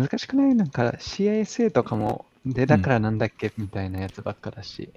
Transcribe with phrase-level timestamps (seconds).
[0.00, 0.54] 難しくない？
[0.54, 4.92] なんか CISA とかも、で、だからなんだっけ、みたいなやつばっかだし。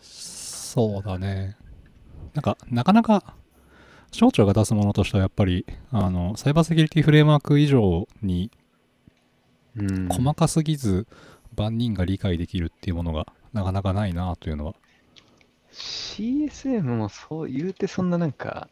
[0.00, 1.56] そうだね。
[2.34, 3.36] なんか、なかなか、
[4.12, 8.50] 省庁が出すものとしてはやっぱり、あの、サイバーセキュリティフレームワーク以上に
[9.76, 10.08] うん。
[10.08, 11.06] 細かすぎず
[11.56, 14.74] 万人が理解できるっていうものがなかなかないなというのは
[15.72, 18.68] CSM もそう言うてそんななんか、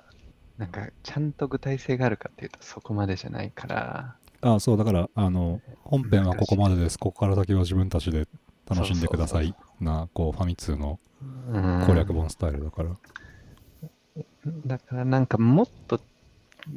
[0.59, 6.99] なんかちゃんと具体性があるかっていうとそこまでじゃないから、あそうだからあの本編はここまでです。
[6.99, 8.27] ここから先は自分たちで
[8.69, 9.55] 楽しんでください。
[9.81, 10.99] なこうファミ通の
[11.49, 12.91] うん攻略本スタイルだから、
[14.67, 16.00] だからなんかもっと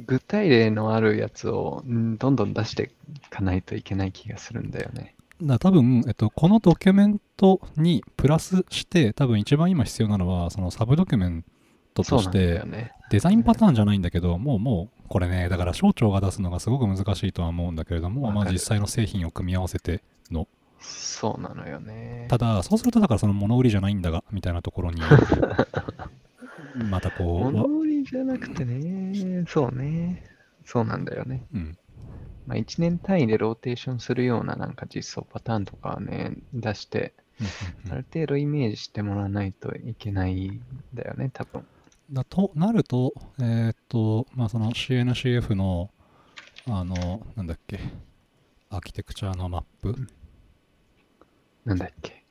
[0.06, 5.16] 具体例のあるやつをうんどんどん出していかないといけない気がするんだよね。
[5.42, 11.44] だから多分、えっと、このドキュメントにプラスして多分一番今必要なのはそのサブドキュメン
[11.92, 12.92] トとしてよね。
[13.10, 20.48] デザインパターンじゃないんだけどもうもうこれねだから省庁が出すのがすごく難しいとは思うんだけれども、まあ、実際の製品を組み合わせての
[20.80, 22.26] そうなのよね。
[22.28, 25.00] ただそうするとだからその物売りじゃないんだがみたいなところに
[26.90, 30.22] またこうわ物売りじゃなくてね、そうね。
[30.64, 31.44] そうなんだよね。
[31.54, 31.78] うん
[32.46, 37.12] まあ、1年単位でローテーションするようななんか実装パターンとかはね、出して、
[37.90, 40.60] ある程度イメージしてもらわないといけないん
[40.94, 41.66] だよね、多分。
[42.10, 45.90] だとなると、えーっと、まあ、その CNCF の、
[46.68, 47.80] あの、なんだっけ、
[48.70, 49.96] アーキテクチャのマップ、
[51.64, 52.24] なんだっけ。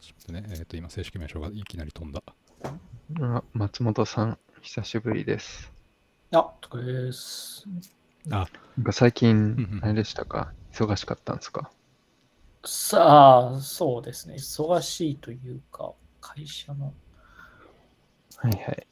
[0.00, 2.22] ちょっとね、えーっと、今、正式名称がいきなり飛んだ。
[3.20, 5.72] あ松本さん、久しぶりです。
[6.30, 7.66] あ、とかです。
[8.30, 10.52] あ、なんか最近あれでしたか？
[10.72, 11.70] 忙しかったんですか？
[12.64, 14.34] さあ、そうですね。
[14.34, 16.92] 忙しいというか、会社の
[18.36, 18.86] はいはい。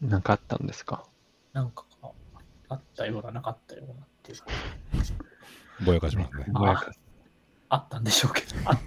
[0.00, 1.04] なんかあったんですか？
[1.52, 2.10] なんかが
[2.68, 4.46] あったような、なかったようなっていうか、
[5.86, 6.46] ぼやかしますね。
[6.52, 6.92] ぼやか
[7.68, 8.48] あったんでしょうけど。
[8.64, 8.78] あ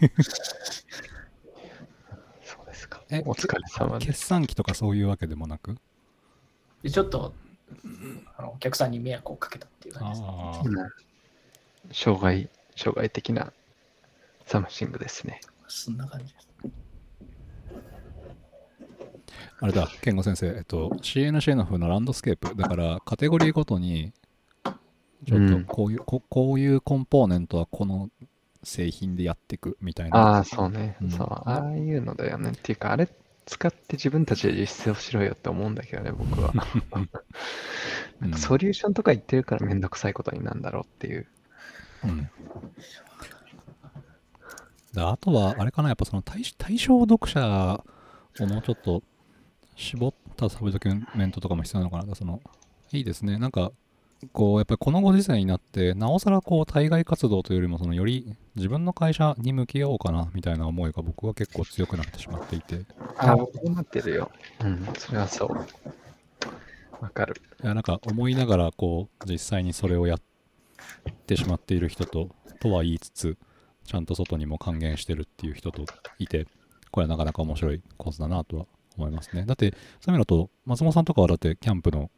[2.44, 3.02] そうですか。
[3.10, 4.12] えお疲れ様です。
[4.12, 5.78] 決算期とかそういうわけでもなく？
[6.84, 7.34] でちょっと
[8.38, 10.84] あのお客さんに迷惑をかけたっていう感じです、ね。
[11.94, 13.54] 障害、障害的な
[14.46, 15.40] something ですね。
[15.68, 16.48] そんな感じです。
[19.60, 24.12] あれだ、健吾先生、えっと、CNC の風のランドスケープ、だからカテゴリーごとに、
[25.26, 28.10] ちょっとこういう、ここういうコンポーネントはこの
[28.64, 30.18] 製品でやっていくみたいな。
[30.18, 30.98] ああ、そうね。
[31.02, 32.52] うんそう、ああいうのだよね。
[32.52, 33.08] っていうか、あれ
[33.46, 36.54] 使って自分たちで実装しろよって思うんだけどね、僕は。
[38.20, 41.28] なんかソリューションとか言ってるからめんどくさいことになるんだろうっていう。
[42.04, 42.30] うん
[44.94, 47.84] であとは、あれかな、やっぱその対対象読者
[48.40, 49.04] をもうちょっと
[49.76, 52.16] 絞ったサブドキュメントとかも必要なのかな。
[52.16, 52.42] その
[52.92, 53.38] いいですね。
[53.38, 53.72] なんか、
[54.32, 62.76] こう、やっぱりこのご時世になって、なおさらこう、対外活動というよりも、そのより自分の会社に向き合おうかな、みたいな思いが僕は結構強くなってしまっていて。
[62.76, 62.86] い
[63.18, 64.32] ああ、そうなってるよ。
[64.64, 67.04] うん、それはそう。
[67.04, 67.42] わかる。
[67.62, 70.22] や、なんか思いながら、こう、実際にそれをやっ
[71.28, 73.38] てしまっている人と、とは言いつつ、
[73.84, 75.86] ちゃんと外にも還元してるっていう人と
[76.20, 76.48] いて、
[76.92, 78.66] これはなかなか面白いコースだなとは
[78.98, 79.46] 思いますね。
[79.46, 82.10] だって、そういう意味だと、松本さんとかはだって、キャンプの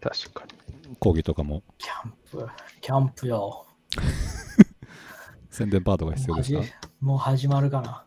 [0.00, 0.96] 確かに。
[1.00, 2.46] 講義とかもキャンプ、
[2.80, 3.66] キャンプよ。
[5.50, 6.60] 宣伝パートが必要ですか？
[7.00, 8.04] もう始まるかな。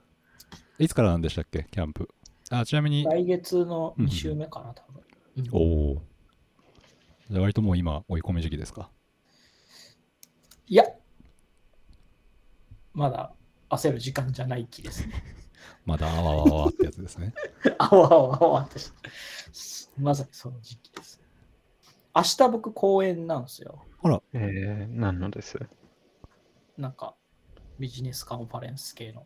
[0.78, 2.09] いつからなんでしたっけ、キャンプ。
[2.52, 5.03] あ、ちなみに、来月のうん2週目かな、多分。
[5.38, 6.01] うんおお。
[7.30, 8.90] じゃあ割ともう今、追い込み時期ですか？
[10.68, 10.86] いや、
[12.94, 13.34] まだ
[13.69, 15.13] 焦る時間じゃない気ですね。
[15.89, 17.33] まだあわあわあわってやつですね。
[17.79, 18.94] あわあわあわってし
[19.97, 21.19] まさにその時期です。
[22.16, 23.83] 明日僕公演なんですよ。
[23.97, 25.57] ほら、えー、何のです？
[26.77, 27.16] なんか
[27.79, 29.25] ビジネスカンファレンス系の。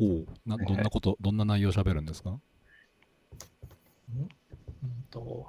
[0.00, 2.40] おおな、どんなこと、どんな内容喋るんですか？
[4.10, 4.28] うん
[5.10, 5.46] と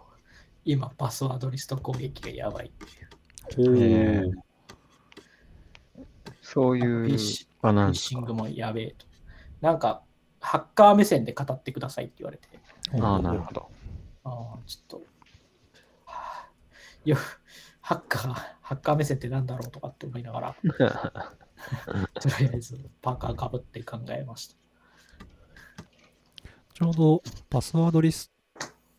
[0.65, 3.75] 今、パスワードリスト攻撃がやばいっていう。
[3.75, 4.31] ほえー
[6.43, 9.05] そうフいうィッシ場フィッシングもやべえと。
[9.61, 10.03] なんか、
[10.41, 12.47] ハッカー目線で語ってくださいって言われて、
[13.01, 13.71] ああ、なるほど。
[14.23, 14.97] ああ、ちょっと、
[16.05, 16.49] はあ
[17.05, 17.15] よ
[17.79, 20.55] ハッカー、ハッカー目線ってなんだろうとかって思いながら、
[22.19, 24.55] とりあえずパーカーかぶって考えました。
[26.73, 28.31] ちょうどパスワードリス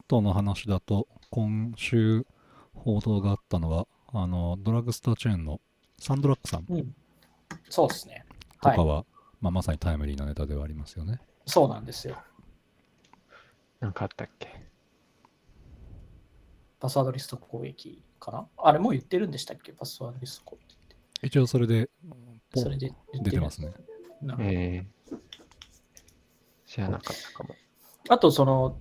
[0.07, 2.27] トの話だと、今週
[2.75, 5.61] 報道があったのは、あの、ドラッグストアチェーンの
[5.99, 6.95] サンドラックさんとうん。
[7.69, 8.25] そうですね。
[8.59, 8.85] はいか。
[8.85, 9.07] は、
[9.41, 11.21] まあ、まさにタイムリーなネタではありますよね。
[11.47, 12.17] そうなんですよ。
[13.81, 14.49] なんかあったっけ？
[16.79, 18.47] パスワードリスト攻撃かな？
[18.57, 19.73] あれもう言ってるんでしたっけ？
[19.73, 20.97] パスワードリスト攻撃って。
[21.27, 21.91] 一応それで、
[22.55, 22.93] それで
[23.23, 23.73] 出てますね。
[24.21, 25.17] なるほどえー、
[26.67, 27.55] 知らなかったかも。
[28.09, 28.79] あと、その、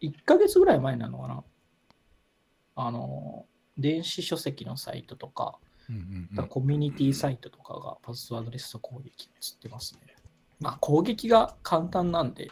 [0.00, 1.44] 1ヶ月ぐらい前なのかな？
[2.74, 3.46] あの、
[3.78, 5.58] 電子書籍のサイトとか、
[5.88, 10.11] うんうんうんコミュニティサイトとかがパスワードレスト攻撃に移ってますね。
[10.62, 12.50] まあ、攻撃が簡単なんで、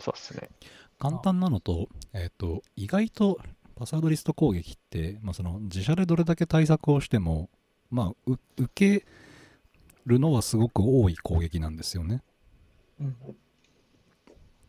[0.00, 0.50] そうっすね。
[0.98, 3.38] 簡単なのと、えっ、と、意外と
[3.76, 7.48] パスワードリスト攻撃って、まあ、その自社でどれだけ対策をしても、
[7.90, 9.06] まあ、う受け
[10.06, 12.22] るのはすごく多い攻撃なんですよね。
[13.00, 13.16] うん、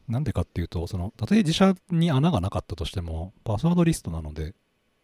[0.08, 4.54] なんでかっていうと、その、たとえ自社に穴がなかったとしても、パスワードリストなので、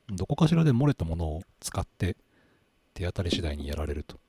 [0.10, 2.18] どこかしらで漏れたものを使って、
[2.94, 4.20] 手当たり次第にやられると。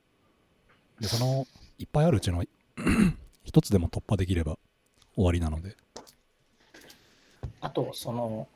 [1.01, 1.47] で、その、
[1.81, 2.45] いっぱいあるうちの
[3.43, 4.59] 一つでも突破できれば
[5.15, 5.77] 終わりなので。
[7.63, 8.49] あと、その、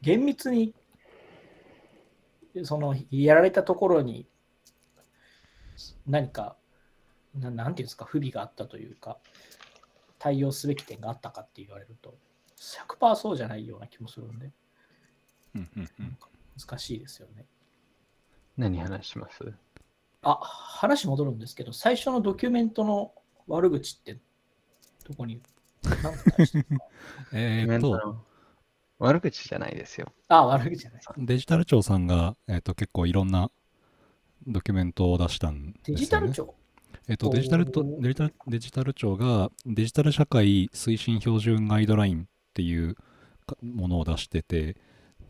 [0.00, 0.74] 厳密に、
[2.64, 4.26] その、やられたところに、
[6.06, 6.56] 何か、
[7.34, 9.18] ななんていうんですか、不備があったというか、
[10.18, 12.16] 対応すべき点があったかって言われると、
[12.56, 14.50] 100%そうじゃないような気もするんで、
[15.54, 16.18] うんうんうん
[16.58, 17.44] 難しいですよね。
[18.56, 19.44] 何話します？
[20.28, 23.12] あ、話戻るんですけど、最初のドキュメントの
[23.46, 24.18] 悪口って、
[25.06, 25.40] どこに、
[27.32, 28.24] えーっと、
[28.98, 30.12] 悪口じゃないですよ。
[30.28, 31.02] あ、悪口じゃない。
[31.18, 33.50] デジタル庁さんが、えーっと結構いろんな
[34.46, 36.00] ドキュメントを出したんですよ、ね。
[36.00, 36.54] デジタル庁？
[37.08, 42.96] えっと、デジタルとデジタルデジタル庁がデジタル社会推進標準ガイドラインっていう
[43.46, 44.76] かものを出してて、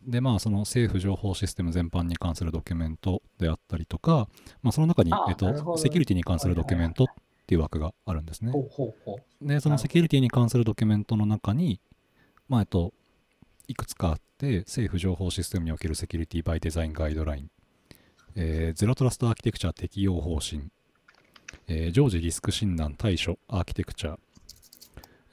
[0.06, 4.28] で、まあ、その政府情報システム全般に関するドキュメントであったりとか、
[4.62, 7.06] まあ、その中にあ、えっと、セキュリティに関するドキュメントっ
[7.46, 8.52] ていう枠があるんですね。
[9.42, 11.80] で、そのセキュリティに関するドキュメントの中に、
[12.48, 12.92] まあ、えっと、
[13.66, 17.50] いくつかあって、政府情報システムにおけるセキュリティバイデザインガイドライン、
[18.36, 20.70] えーゼロトラストアーキテクチャ適用方針、
[21.66, 24.18] えー常時リスク診断対処アーキテクチャ、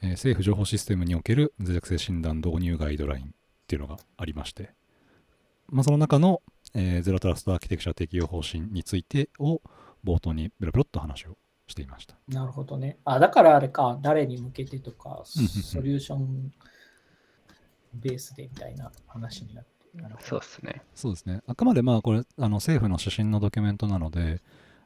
[0.02, 3.36] えー政府情報システムにおける脆弱性診断導入ガイドライン
[3.74, 4.70] っていうのがありまして、
[5.68, 6.42] まあ、その中の、
[6.76, 9.62] えーゼロトラストアーキテクチャ適用方針についてを
[10.06, 12.16] 冒頭にベロベロっと話をしていました。
[12.28, 12.98] なるほどね。
[13.06, 16.52] あ、だからあれか、誰に向けてとか、ソリューション
[17.96, 19.72] ベースでみたいな話になって。
[20.20, 20.82] そうっすね。
[20.94, 21.42] そうですね。
[21.48, 24.42] あくまでまあこれあの政府の指針のドキュメントなので、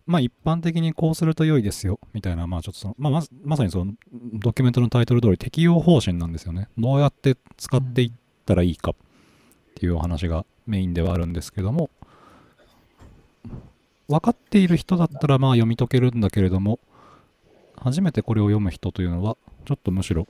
[0.06, 3.94] まあ一般的にこうすると良いですよみたいな、まあちょっとその、まあまずまさにその
[4.34, 6.68] ドキュメントのタイトル通り適用方針なんですよね。
[6.78, 8.12] どうやって使っていっ
[8.48, 8.96] たらいいかっ
[9.76, 11.90] ていうお話がメインではあるんですけども、
[14.08, 16.80] 分かっている人だったらまあ読み解けるんだけれども、
[17.76, 20.28] 初めてこれを読む人というのは、ちょっとむしろ、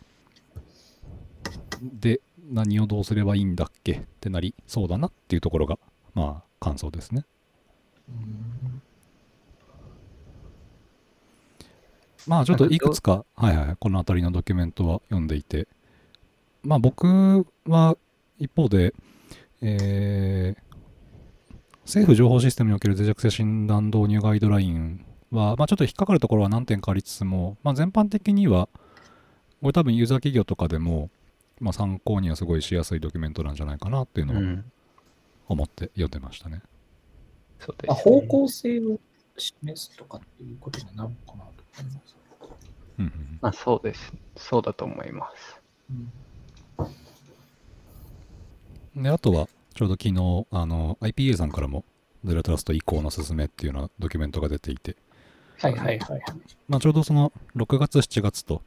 [1.81, 2.19] で、
[2.49, 5.77] 何をどうすればいいんだっけってなりそうだなっていうところが、
[6.13, 7.25] まあ、感想ですね。
[12.25, 15.67] まあ、ちょっといくつか、はいはい、この辺りのドキュメントは読んでいて、
[16.63, 17.97] まあ、僕は
[18.39, 18.93] 一方で、
[19.61, 20.67] えー
[21.87, 28.67] 政府情報システムにおける脆弱性診断導入ガイドラインは、まあ、ちょっと引っかかるところは何点かありつつも、まあ、全般的には、
[29.61, 31.09] これ多分ユーザー企業とかでも、
[31.61, 34.71] まあ、参考にはすごいしやすいドキュメントなんじゃないかなっていうのはうん。
[35.47, 36.61] 思って読んでましたね。
[37.61, 38.99] うです、方向性を
[39.37, 42.15] 示すとかっていうことになるのかなと思います。
[42.99, 44.11] うんうんうんまあそうです。
[44.35, 45.61] そうだと思います。
[45.89, 46.11] うん
[49.03, 51.85] で、あとは、ちょうど昨日、あの、IPA さんからも、
[52.23, 54.95] ゼロトラスト移行の進めっていうようなドキュメントが出ていて、
[55.59, 56.21] はいはいはいはい。
[56.67, 58.63] まあ、ちょうどその6月、7月と、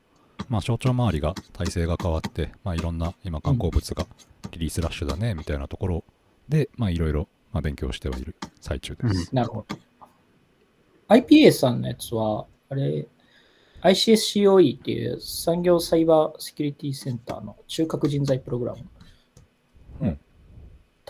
[0.48, 4.06] まあ、省庁周りが体制が変わって、まあ、いろんな今観光物が
[4.52, 6.04] リリースラッシュだね、みたいなところ
[6.48, 9.34] で、まあ、いろいろ、まあ、勉強してはいる最中です。
[9.34, 9.78] なるほど。
[11.08, 13.06] IPA さんのやつは、あれ、
[13.82, 18.84] ICSCOE っていう産業サイバーセキュリティセンターの中核人材プログラム。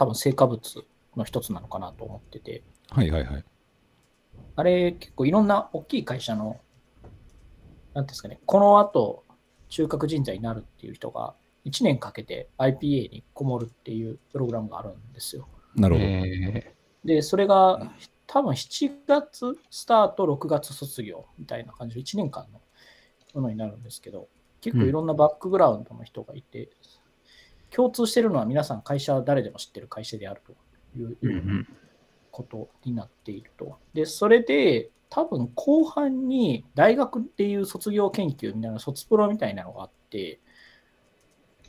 [0.04, 3.44] うん多分成果物の一つなのかなと思ってて、はいはいはい。
[4.56, 6.58] あれ結構いろんな大きい会社の、
[7.92, 9.24] なんですかね、この後
[9.68, 11.34] 中核人材になるっていう人が
[11.66, 15.46] 1年かけて IPA にこもるっていうプログラムがあるんですよ。
[15.76, 16.06] なるほど。
[16.06, 17.92] えで、それが
[18.26, 22.60] 多分7月スタート、6月卒業みたいな感じで1年間の
[23.34, 24.28] ものになるんですけど、
[24.62, 26.70] 結構いろんなバックグラウンドの人がいて、
[27.70, 30.52] 共通してるのは皆さん会社は誰でも知ってる会社であると
[30.98, 31.66] いう。
[32.30, 33.78] ことになっていると。
[33.92, 40.40] で、それで多分後半に大学っていう卒業研究みたいな卒プロみたいなのがあって、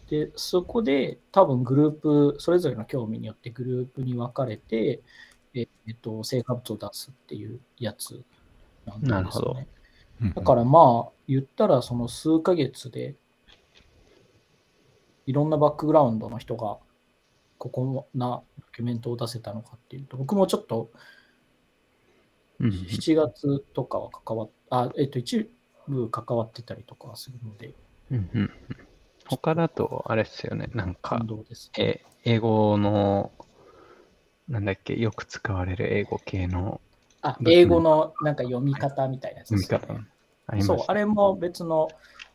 [0.10, 5.01] で、そこで多分グループ、それぞれの興味によってグループに分かれて、
[5.53, 8.24] ええっと、成果物を出すっていうやつ
[8.86, 9.67] なんですよ、ね。
[10.36, 13.15] だからまあ、言ったらその数ヶ月で、
[15.25, 16.77] いろんなバックグラウンドの人が、
[17.57, 20.91] ここなドキュメントを出せたのかっていうと、僕もちょっと
[22.61, 25.49] うん7月とかは関わっ、あ、えっと、一
[25.87, 27.73] 部関わってたりとかはするので、
[28.11, 28.51] うんうんうん。
[29.27, 31.19] 他だと、あれっすよね、なんか。
[31.77, 33.31] え英語の、
[34.47, 36.79] なんだっけ、よく使われる英語系の。
[37.23, 40.61] あ、英語のなんか読み方みたいなやつ読みですよね。
[40.61, 40.63] 方。
[40.63, 41.87] そうあれも別の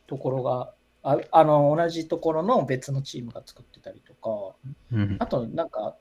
[0.07, 0.73] ところが、
[1.07, 4.57] ああの同じところの別のチームが作ってたりとか、
[4.91, 5.15] うん。
[5.19, 5.95] あとなんか、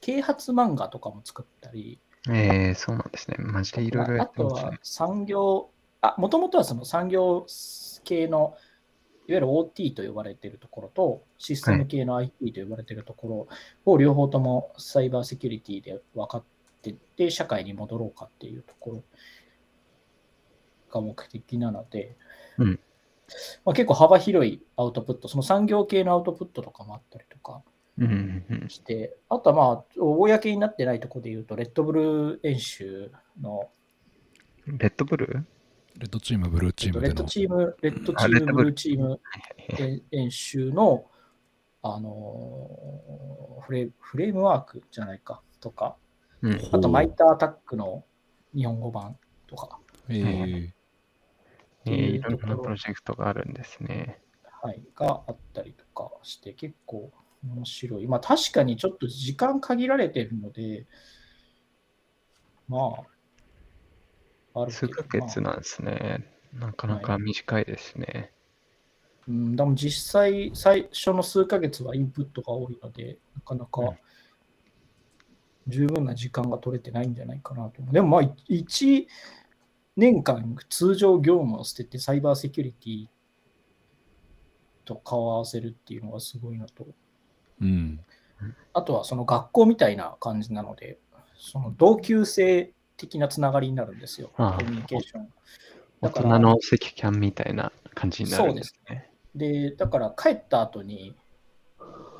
[0.00, 2.00] 啓発漫画とかも作ったり、
[2.30, 3.36] えー、そうなんですね。
[3.38, 4.78] マジでいろいろやあとはってますね。
[4.82, 5.68] 産業、
[6.00, 7.46] あ、もともとはその産業
[8.04, 8.56] 系の、
[9.26, 13.48] いわゆる OT と呼ばれているところと、システム系の IT と呼ばれているとこ
[13.84, 16.44] ろを両方ともサイバーセキュリティで分かっ
[16.80, 19.02] てって、社会に戻ろうかっていうところ
[20.90, 22.16] が目的なので、
[22.56, 22.80] うん
[23.64, 27.62] まあ、結構幅広いアウトプット、その産業系のアウトプットとかもあったりとか
[27.98, 28.68] うんうんうん。
[28.68, 33.10] して、あとはまあ、公になってないところで言うと、レッドブル演習
[33.40, 33.70] の
[34.66, 35.44] レッドブルー？
[36.00, 37.22] レッドチーム、ブルーチームレッド。
[37.22, 39.20] チーム、レッドチーム、ブルーチーム
[39.78, 41.04] 演演習の、
[41.82, 45.96] あのーフレフレームワークじゃないかとか、
[46.42, 46.60] うん。
[46.72, 48.04] あとマイターアタックの
[48.54, 50.70] 日本語版とか、えー
[51.86, 54.20] えーいろんなプロジェクトがあるんですね。
[54.62, 57.12] はい、があったりとかして、結構
[57.44, 58.06] 面白い。
[58.06, 60.86] まあ確かにちょっと時間限られてるので、
[62.68, 62.78] ま
[64.54, 66.24] あ、ある数ヶ月まあなんですね。
[66.54, 68.32] なかなか短いですね。
[69.28, 73.98] うん、でも実際、最初の数ヶ月はインプットが多いので、なかなかうん
[75.66, 77.82] 十分な時間が取れてないんじゃないかなと。
[77.90, 79.06] でもまあ、1
[79.96, 83.06] 年間通常業務を捨ててサイバーセキュリティ
[84.84, 86.86] と顔を合わせるっていうのがすごいのと、
[87.60, 88.00] うん。
[88.72, 90.98] あとはその学校みたいな感じなので、
[91.38, 95.32] その同級生的なつながりになるんですよ、ああコミュニケーション。
[96.00, 99.10] 大だから人の赤キャンみたいな感じになるんですね。
[99.34, 101.14] で、だから帰った後に、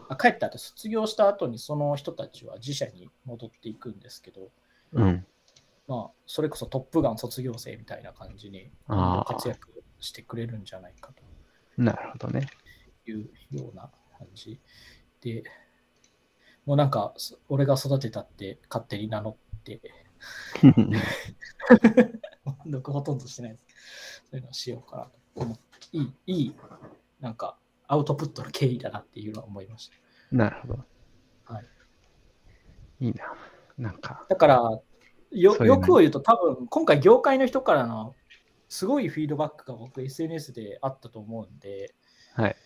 [0.09, 4.51] あ帰った後、卒業した後にその人たちは自社に戻っていくんですけど、
[4.93, 5.27] うん。
[5.87, 11.13] まあ、それこそトップガン卒業生みたいな感じに活躍してくれるんじゃないか
[11.77, 12.49] なるほどね。
[13.05, 14.61] というような感じ
[15.21, 15.45] で、
[16.65, 19.81] もうなんか、そ俺が育てたって勝手に名乗って、
[22.67, 24.23] 僕ほとんどしてないです。
[24.31, 26.57] そういうのをしようかなと思って、いい、いい、
[27.21, 29.97] なんか、アウトプットの経緯だなっていうのは思いました。
[30.33, 30.85] なるほど。
[31.45, 31.67] はい。
[33.01, 33.35] いいな。
[33.77, 34.81] なんか、だから、
[35.41, 38.15] よそういうの欲を言うと、多分今回、業界の人からの
[38.69, 41.95] すごいフィードバックが僕、SNS であったと思うんで、
[42.35, 42.57] はい。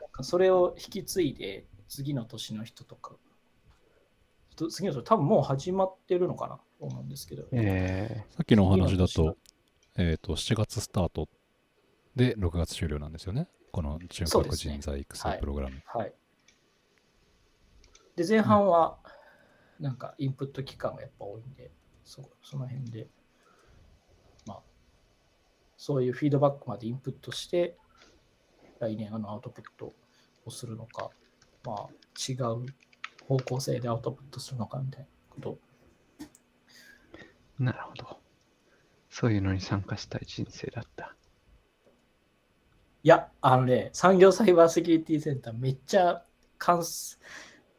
[0.00, 3.16] なんかそれを引き継いで、次の年の人とか、
[4.56, 9.36] と次の年、多分もう始まってるのかなと思うんですけど、えさっきのお話だと、
[9.96, 11.28] えっ、と、7月スタート
[12.14, 13.48] で6月終了なんですよね。
[13.72, 15.82] この中そうですね核人材育成プログラム。
[15.84, 16.14] はい。
[18.16, 18.98] で、前半は、
[19.78, 21.70] なんかインプット期間がやっぱ多いんで、
[22.06, 23.08] そその辺で、
[24.46, 24.62] まあ、
[25.76, 27.76] そういうフィードバックまでインプットして、
[28.78, 29.92] 来年あのアウトプット
[30.46, 31.10] をするのか、
[31.64, 32.66] まあ、違う
[33.26, 38.20] 方向性でアウトプットするのかみたいなことー、なるほど。
[39.10, 41.14] そういうのに参加したい人生だった。
[43.02, 46.22] いや、あのね、産業サイバーセキュリティセンターめっちゃ
[46.58, 47.20] 関す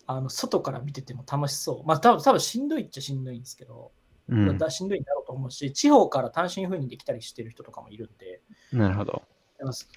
[0.06, 1.86] あの外から見てても楽しそう。
[1.86, 3.92] まあ多分多分しんどいっちゃしんどいんですけど、
[4.30, 4.58] うん。
[4.58, 8.42] だしんどいんだろうと思うし、地方から単身赴任できたりしてる人とかもいるんで、
[8.72, 9.24] なるほど。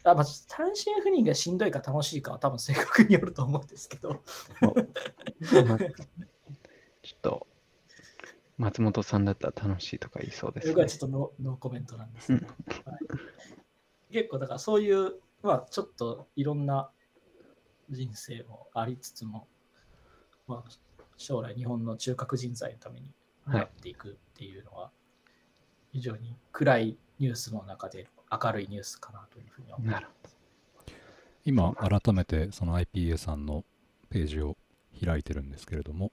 [0.05, 4.23] あまあ、単身赴任がしんどいか楽しいかは多分性格によると思うんですけど、
[4.63, 4.71] ちょ
[7.15, 7.47] っと、
[8.57, 10.87] 松本さんだったら楽しいとか言いそうです、ね僕は。
[10.87, 12.57] ちょっとノノーコメントなんですけど、はい
[14.13, 16.91] 結構だからそういう、まあちょっといろんな
[17.91, 19.47] 人生もありつつも、
[20.47, 20.71] まあ
[21.17, 23.13] 将来日本の中核人材のために
[23.51, 24.91] はいやっていくっていうのは、
[25.93, 30.37] 非常に暗いニュースの中で明るいニュースかなというふうに思います。
[31.45, 33.65] 今、改めてその IPA さんの
[34.09, 34.57] ページを
[35.05, 36.13] 開いてるんですけれども、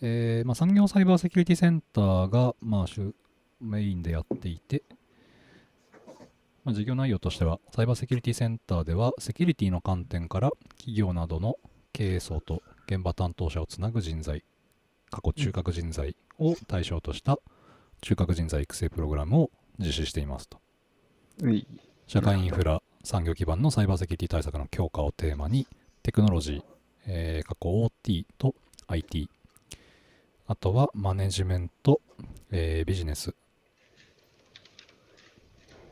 [0.00, 3.14] えーまあ、産業サイバーセキュリティセンターが、まあ、主
[3.60, 4.82] メインでやっていて、
[6.64, 11.56] まあ、事業内容としては、サイバーセキュリティセンターでは、セキュリティの観点から企業などの
[11.92, 14.44] 経営層と現場担当者をつなぐ人材、
[15.10, 17.38] 過去中核人材を対象とした
[18.00, 20.58] 中核人材育成プログラムを実施していますと。
[22.06, 25.66] 社会インフラ、産業基盤のサイバーセキュリティ対策の強化をテーマに、
[26.02, 26.62] テクノロジー、
[27.06, 28.54] えー、過去 OT と
[28.86, 29.28] IT、
[30.46, 32.00] あとはマネジメント、
[32.50, 33.34] えービジネス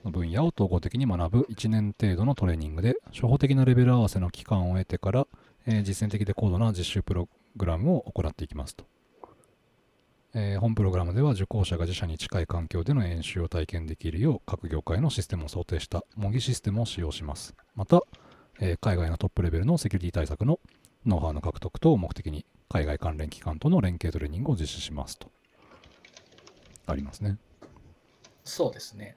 [0.05, 5.27] の分野を統合的に学ぶ1年程度のトレーニングで、初歩的なレベル合わせの期間を得てから、
[5.67, 8.85] えー実践的で高度な実習プログラムを行っていきますと。
[10.35, 17.55] えー本プログラムでは受講者が自社に近い環境での演習を体験できるよう各業界のシステムを想定した模擬システムを使用します。
[17.75, 18.01] また、
[18.61, 20.59] えー海外のトップレベルのセキュリティ対策の
[21.05, 25.31] ノウハウの獲得等を目的に海外関連機関との連携トレーニングを実施しますと。
[26.87, 27.37] ありますね。
[28.45, 29.17] そうですね。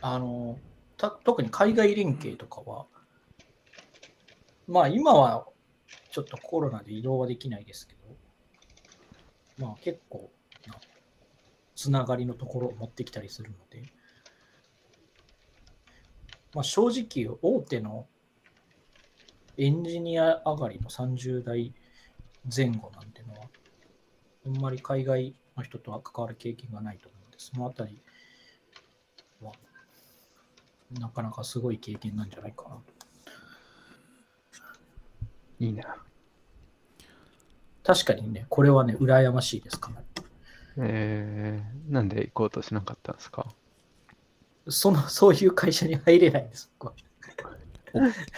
[0.00, 0.56] あの、
[0.96, 2.86] た特に海外連携とかは、
[4.68, 5.46] まあ今は
[6.12, 7.97] ちょっとコロナで移動はできないですけど、
[9.58, 10.30] まあ結構
[10.66, 10.74] な
[11.74, 13.82] つながりのところを持ってきたりするので、
[16.54, 18.06] まあ正直大手の
[19.56, 21.74] エンジニア上がりの30代
[22.54, 23.48] 前後なんてのは、
[24.46, 28.00] あんまり海外の人とは関わる経験がないと思うのです、そのあたり
[29.40, 29.52] は、
[31.00, 32.80] なかなかすごい経験なんじゃないかな。
[35.58, 35.96] いいな。
[37.88, 40.02] 確かにね、これはね、羨ましいですから。
[40.76, 43.46] えー、なんで行こうとしなかったんですか？
[44.68, 46.92] その、 そういう会社に入れないんです、僕は。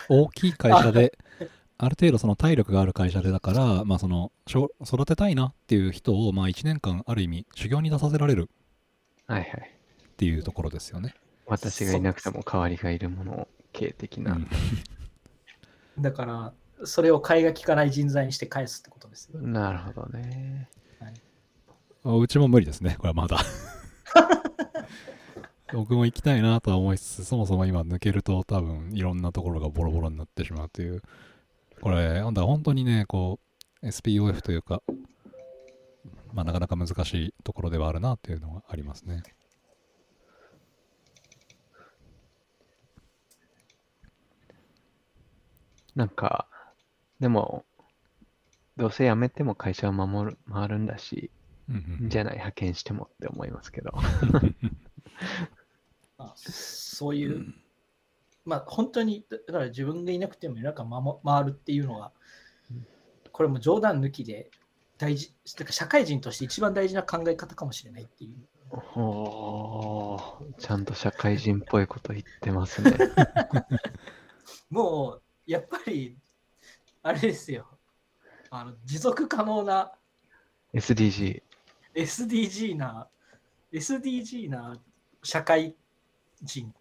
[0.08, 1.18] 大きい会社で、
[1.78, 8.48] ある程度その体力がある会社でだから、まあその、しょ育てたいなっていう人を、まあ1年間ある意味修行に出させられる
[9.26, 9.50] はいはい。
[9.50, 11.12] っていうところですよね。
[11.46, 14.34] 私がいなくても代わりがいるもの系的な。
[14.34, 14.46] うん
[15.98, 16.52] だから、
[16.84, 19.40] それを替えが利かない人材にして返すってことですよ。
[19.40, 20.68] なるほどね。
[22.04, 23.38] うちも無理ですね、これはまだ。
[25.72, 31.02] 僕も行きたいなとは思いつつ、そもそも今抜けると多分いろんなところがボロボロになってしまうという。
[31.80, 33.38] これ、本当にね、こ
[33.82, 34.82] う、SPOF というか、
[36.32, 39.22] まあなかなか難しいところではあるなっていうのがありますね。
[45.94, 46.46] なんか、
[47.20, 47.64] でも、
[48.76, 51.30] どうせ辞めても会社を守る、回るんだし、
[51.68, 53.92] うんうんじゃない派遣してもって思いますけど。
[56.18, 57.54] まあ、そういう、
[58.44, 62.10] まあ本当に、だだから自分がいなくてもなんか守回るっていうのが、
[63.32, 64.50] これも冗談抜きで
[64.98, 68.36] 大事、だから社会人として一番大事な考え方かもしれないっていう。
[68.96, 72.96] おーちゃんと社会人っぽいこと言ってますね。
[74.70, 76.16] もう、やっぱり、
[77.02, 77.66] あれですよ。
[78.50, 79.92] あの持続可能な
[80.74, 81.42] SDG。
[81.94, 83.08] SDG な、
[83.72, 84.78] SDG な
[85.22, 85.74] 社会
[86.42, 86.72] 人っ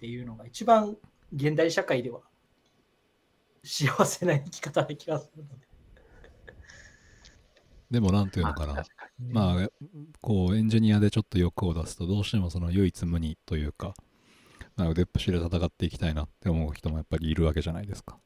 [0.00, 0.96] ていうのが一番
[1.32, 2.20] 現代社会では
[3.62, 5.70] 幸せな生き方な気がするので。
[7.90, 8.84] でもなんていうのかな。
[9.18, 9.68] まあ、
[10.20, 13.94] こう、エンジニアでちょっと欲を出すと、どうしてもその唯一無二というか、
[14.76, 18.18] まあ腕っぷしで戦っていきたいなって思う人もやっぱりいるわけじゃないですか。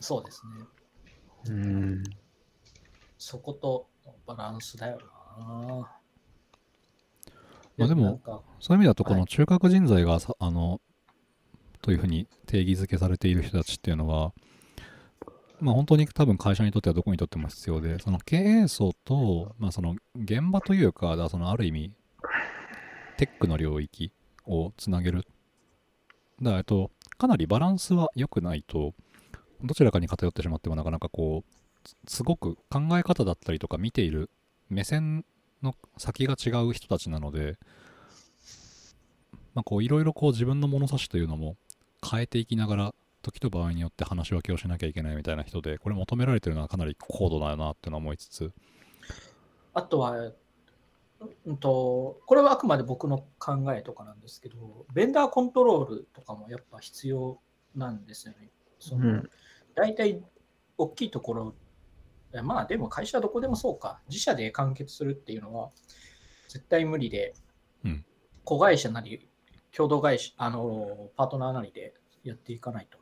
[0.00, 0.64] そうですね。
[1.48, 2.04] うん。
[3.18, 3.88] そこと
[4.26, 4.98] バランスだよ
[5.38, 5.90] な。
[7.76, 8.20] まあでも
[8.60, 10.80] そういう意味だと、こはいの中核人材がさ、あの、
[11.82, 14.32] というふうに定義づけされている人たちっていうのは、
[15.60, 21.92] まあ本当に多分会社にとってはどこにとっても必要で、その経営層と、まあその現場というか、そのある意味、
[23.16, 24.12] テックの領域
[24.46, 25.26] をつなげる。
[26.40, 28.94] だから、えっと、かなりバランスは良くないと、
[29.62, 34.30] どちらかに偏ってしまってもなかなかこう、すすごく考え方だったりとか見ている
[34.68, 35.24] 目線
[35.62, 37.56] の先が違う人たちなので、
[39.54, 41.56] まあ、こういろいろこう自分の物差しというのも
[42.08, 48.52] 変えていきながら時と場合によって話し分けをしなきゃいけないみたいな人でこれ求められてるのはかなり高度だよなっていうのは思いつつ
[49.74, 50.32] あとは、
[51.44, 57.38] うんと、これはあくまで僕の考えとかなんですけど、ベンダーコントロールとかもやっぱ必要
[57.74, 58.48] なんですよね。
[58.78, 59.30] そのうん
[59.76, 60.22] 大体、
[60.78, 61.54] 大きいところ、
[62.32, 65.70] えまあでも会社どこでもそうか、自社で完結するっていうのは
[66.48, 67.34] 絶対無理で、
[67.84, 68.04] うん。
[68.44, 69.28] 子会社なり、
[69.72, 72.98] 共同会社、あの、パートナーなりでやっていかないと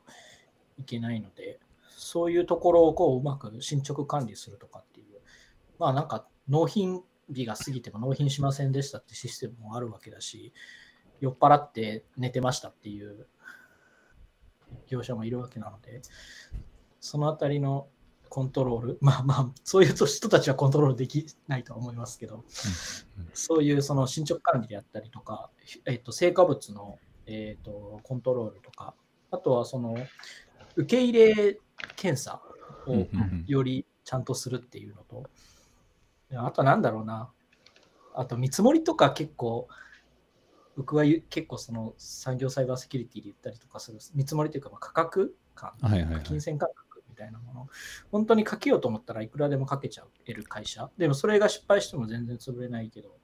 [0.77, 1.59] いけないので、
[1.89, 5.21] そういうところをこううまく進捗管理するとかっていう、
[5.79, 10.53] まあなんか納品日が過ぎても納品しませんでしたってシステムもあるわけだし、
[11.21, 13.27] 酔っ払って寝てましたっていう
[14.87, 16.01] 業者もいるわけなので、
[16.99, 17.87] そのあたりの
[18.29, 22.43] コントロール、 まあまあ、そういう人たちはコントロールできないとは思いますけど、
[23.33, 25.49] そういうその進捗管理であったりとか、
[25.85, 28.93] えっと、成果物の、えっと、コントロールとか、
[29.31, 29.95] あとはその
[30.75, 31.59] 受け入れ
[31.95, 32.41] 検査
[32.87, 33.07] を
[33.47, 35.29] よりちゃんとするっていうのと、
[36.33, 37.31] あとなんだろうな、
[38.13, 39.67] あと見積もりとか結構、
[40.75, 47.67] 僕は結構その産業サイバーセキュリティで言ったりとかする見積もりというか価格感、はいはいはい、金銭価格みたいなもの、
[48.11, 50.89] 本当にかけようと思ったらいくらでもかけちゃえる会社。
[50.97, 53.17] でもそれが失敗しても全然潰れないけど、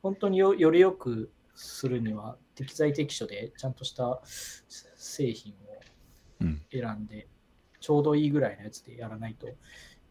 [0.00, 7.26] 本当によよりよくするには適材適所でちゃんとした製品を選んで、
[7.80, 9.48] ちょうどいいぐらいのやつでやらないと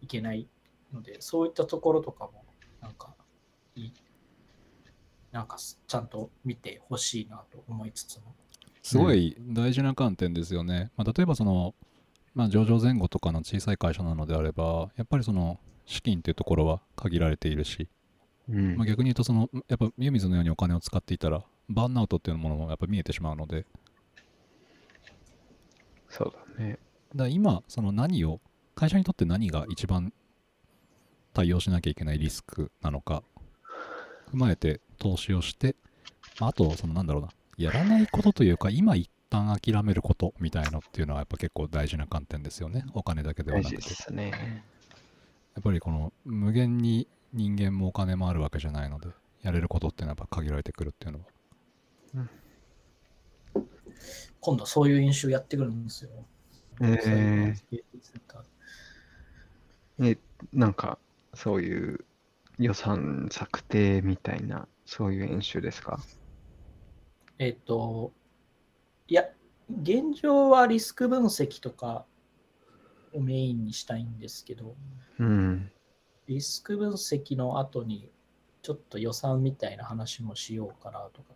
[0.02, 0.50] いけない
[0.94, 2.44] ので、そういったところとかも
[2.82, 3.16] なんか
[3.76, 3.94] いい
[5.32, 8.36] なんかちゃんと見てほしいなと思いつつも。
[8.84, 10.92] すごい大事な観点ですよね。
[10.98, 11.76] まあ、例えばその、
[12.34, 17.88] まあ、上場前後とかの小さい会社なのであれば、やっぱりその資金っていうところは限られているし、
[18.50, 23.66] うん、まあ、逆に言うとその、やっぱ湯水のようにお金を使っていたら、バーンアウトっていうものもやっぱ見えてしまうので。
[26.10, 26.80] そうだね。
[27.16, 28.42] だ今、その何を、
[28.76, 30.12] 会社にとって何が一番
[31.34, 33.24] 対応しなきゃいけないリスクなのか、
[34.34, 35.76] 踏まえて投資をして、
[36.40, 42.86] まあ、あと、そのなんだろうな、やらないことというか、今一旦諦めることみたいのっていうのはやっぱ結構大事な観点ですよね。
[42.94, 44.14] お金だけではなくて。
[44.14, 44.64] ね、
[45.56, 49.08] やっぱりこの無限に人間もお金もあるわけじゃないので、
[49.42, 51.26] やれることっていうのはやっぱ限られてくるっていうのは。
[53.56, 53.68] うん、
[54.40, 56.12] 今度そういう演習やってくるんですよ。
[56.82, 57.82] えー、
[60.04, 60.18] え、
[60.54, 61.00] なんか
[61.34, 62.06] そういう
[62.60, 66.02] 予算策定みたいなそういう演習ですか？
[67.40, 68.12] えっと、
[69.08, 69.24] いや、
[69.70, 72.06] 現状はリスク分析とか
[73.14, 74.76] をメインにしたいんですけど、
[75.18, 75.72] うん、
[76.28, 78.12] リスク分析の後に
[78.62, 81.34] ちょっと予算みたいな話もしようかなとか。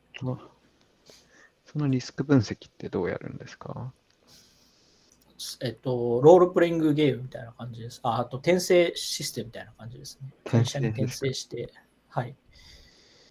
[1.65, 3.93] そのリスク分析ってどうやるんですか？
[5.61, 8.01] えっと、ロールプレイングゲームみたいな感じです。
[8.03, 10.33] ああと、転生システムみたいな感じですね。
[10.43, 11.71] 会社に転生して、
[12.09, 12.35] はい。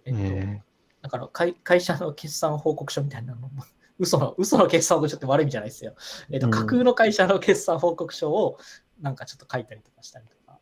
[0.05, 3.49] えっと、えー、だから会会社の決算報告書みたいなのも、
[3.99, 5.95] 嘘の、嘘の決算報告書って悪い意味じゃないですよ。
[6.29, 8.57] えっと、架空の会社の決算報告書を
[9.01, 10.59] なんかちょっと書いたりとかしたりとか、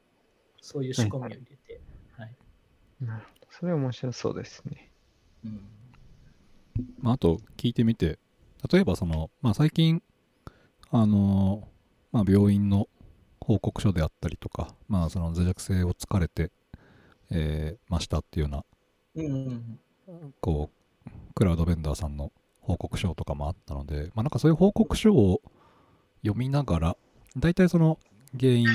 [0.62, 1.82] そういう仕込みを入れて。
[2.17, 2.36] はい。
[3.01, 3.47] なるほど。
[3.51, 4.91] それ面白そうですね。
[5.45, 5.67] うん。
[6.99, 8.19] まあ、あと、聞いてみて、
[8.71, 10.01] 例えばその、まあ、最近、
[10.89, 11.67] あの、
[12.12, 12.88] まあ、病院の
[13.41, 16.51] 報告書であったりとか、まあ、その脆弱性を疲れて、
[17.29, 18.63] えー、ましたっていうような、うん
[20.41, 20.69] こ
[21.06, 25.41] う、クラウドベンダーさんの報告書とかもあったので、まあ、なんかそういう報告書を
[26.21, 26.97] 読みながら、
[27.38, 27.99] 大体その
[28.39, 28.67] 原因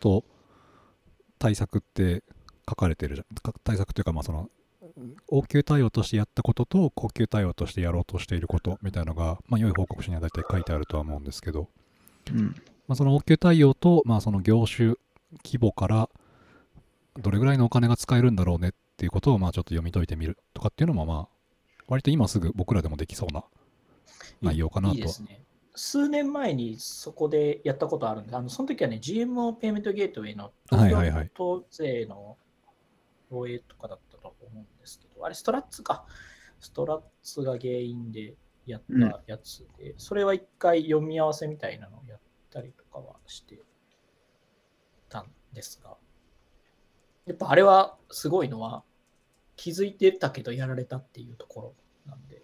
[0.00, 0.24] と
[1.38, 2.22] 対策って
[2.68, 3.54] 書かれてるじゃん。
[3.62, 4.50] 対策というか、まあその
[5.28, 11.68] 応急対応としてやったことと高級対応としてやろうとしていることみたいなのが、まあ、良い報告書には大体書いてあるとは思うんですけど、
[12.32, 12.54] うん。
[12.86, 14.94] まあ、その応急対応と、まあ、その業種
[15.44, 16.08] 規模から
[17.18, 21.28] どれぐらいのお金が使えるんだろうねっていうことをまあちょっと読み解いてみるとかっていうのもまあ
[21.88, 23.44] 割と今すぐ僕らでもできそうな
[24.42, 24.94] 内容かなと。
[24.94, 25.42] いいですね。
[25.76, 32.36] 数年前にそこでやったことあるんで、あのその時はね、GMO ペイメントゲートウェイの東京都税の
[33.30, 36.06] 漏洩とかだったと思うんですけど、あれストラッツか。
[36.60, 38.34] ストラッツが原因で
[38.66, 43.58] やったやつで、うん、それは一回読み合わせみたいなのをやったりとかはして
[45.10, 45.96] たんですが、
[47.26, 48.82] やっぱあれはすごいのは、
[49.56, 51.74] 気づいてたけどやられたっていうところ
[52.06, 52.42] なんで、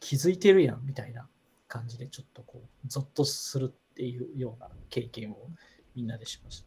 [0.00, 1.28] 気づいてるやんみたいな
[1.68, 5.48] 感じでちょっとこう、ゾッとするっていうような経験を
[5.94, 6.62] みんなでしまし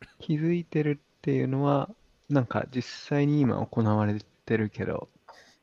[0.00, 0.08] た。
[0.18, 1.88] 気づいてるっていうのは、
[2.28, 5.08] なんか実際に今行われてるけど、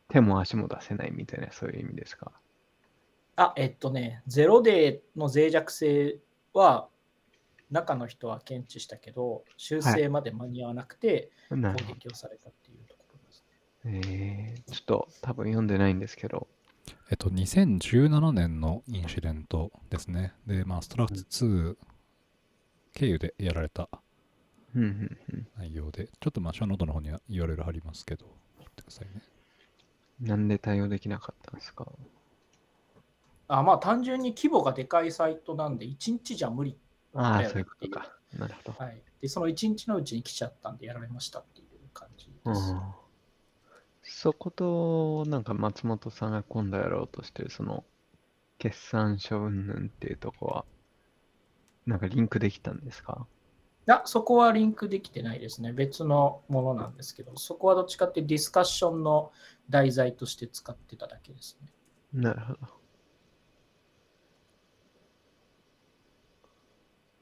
[0.10, 2.32] 手も足も出せないみたいな、そういう意味ですか？
[3.36, 6.20] あ、えっとね、ゼロデーの脆弱性
[6.54, 6.88] は、
[7.72, 11.58] 中の人は検知したけど、修正まで間に合わなくて、攻
[11.88, 13.44] 撃をされたっていうところです
[13.86, 14.02] ね。
[14.06, 16.48] えー、ちょっと多分読んでないんですけど。
[17.10, 20.34] えっと、2017年のインシデントですね。
[20.48, 21.78] で、まあ、ストラクツ2
[22.94, 23.90] 経由でやられた
[24.74, 28.26] 内容で、ちょっとまあ、ショーノートの方には URL 貼りますけど、
[28.60, 29.22] 見てくださいね。
[30.20, 31.86] なんで対応できなかったんですか？
[33.48, 36.78] あまあ、単純に規模がでかいサイトなんで、1日じゃ無理
[37.14, 38.16] ああ、そういうことか。
[38.38, 38.76] なるほど。
[38.78, 42.76] はい、で、その1日のうちに来ちゃったんで、やられましたっていう感じです。
[44.04, 47.84] そこと、なんか松本さんが今度やろうとしてる、その、
[48.58, 50.66] 決算書云々っていうとこは、
[51.86, 53.26] なんかリンクできたんですか？
[53.88, 55.74] いや、そこはリンクできてないですね。
[55.74, 59.32] 別のものなんですけど、そこはどっちかってディスカッションの
[59.70, 61.74] 題材として使ってただけですね。
[62.14, 62.60] なるほど。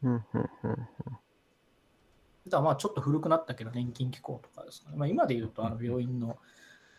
[0.03, 2.63] うんうんうんうん。
[2.63, 4.97] まあちょっと古くなったけど、年金機構とかですかね。
[4.97, 6.37] まあ、今で言うと、あの病院の、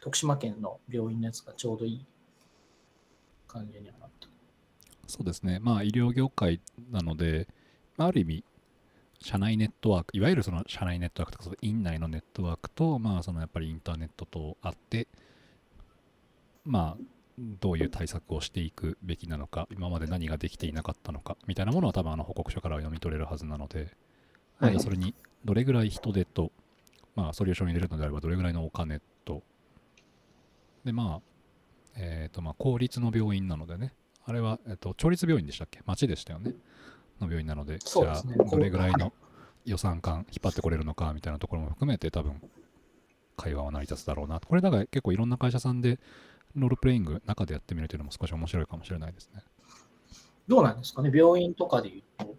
[0.01, 2.07] 徳島県の病院のやつがちょうどいい
[3.47, 4.33] 感じにはなってる。
[5.07, 5.59] そうですね。
[5.61, 6.61] まあ医療業界
[6.91, 7.49] なので、
[7.97, 8.45] まあ、ある意味、
[9.21, 15.09] 社内ネットワーク、いわゆるその社内ネットワークとか、その院内のネットワークと、まあそのやっぱりインターネットとあって、
[16.65, 17.20] まあ
[17.61, 23.91] どういう対策をしていくべきなのか、今まで何ができていなかったのか、みたいなものは多分あの報告書からは読み取れるはずなので、
[24.59, 26.53] まあはいそれにどれぐらい人手と、
[27.15, 29.43] まあソリューションを入れるのであればどれぐらいのお金と、
[30.85, 31.21] でまあ、
[31.97, 33.95] えっ、とまあ公立の病院なのでね、
[34.27, 35.81] あれは、えっと、町立病院でしたっけ？
[35.87, 36.53] 町でしたよね？
[37.21, 39.13] の病院なので、じゃあどれぐらいの
[39.65, 42.41] 予算感引っ張ってこれるのかみたいなところも含めて多分
[43.37, 44.41] 会話は成り立つだろうな。
[44.41, 45.99] これだから結構いろんな会社さんで
[46.55, 49.43] ロールプレイング中でやってみるというのも少し面白いかもしれないですね。
[50.49, 52.37] どうなんですかね、病院とかで言うと、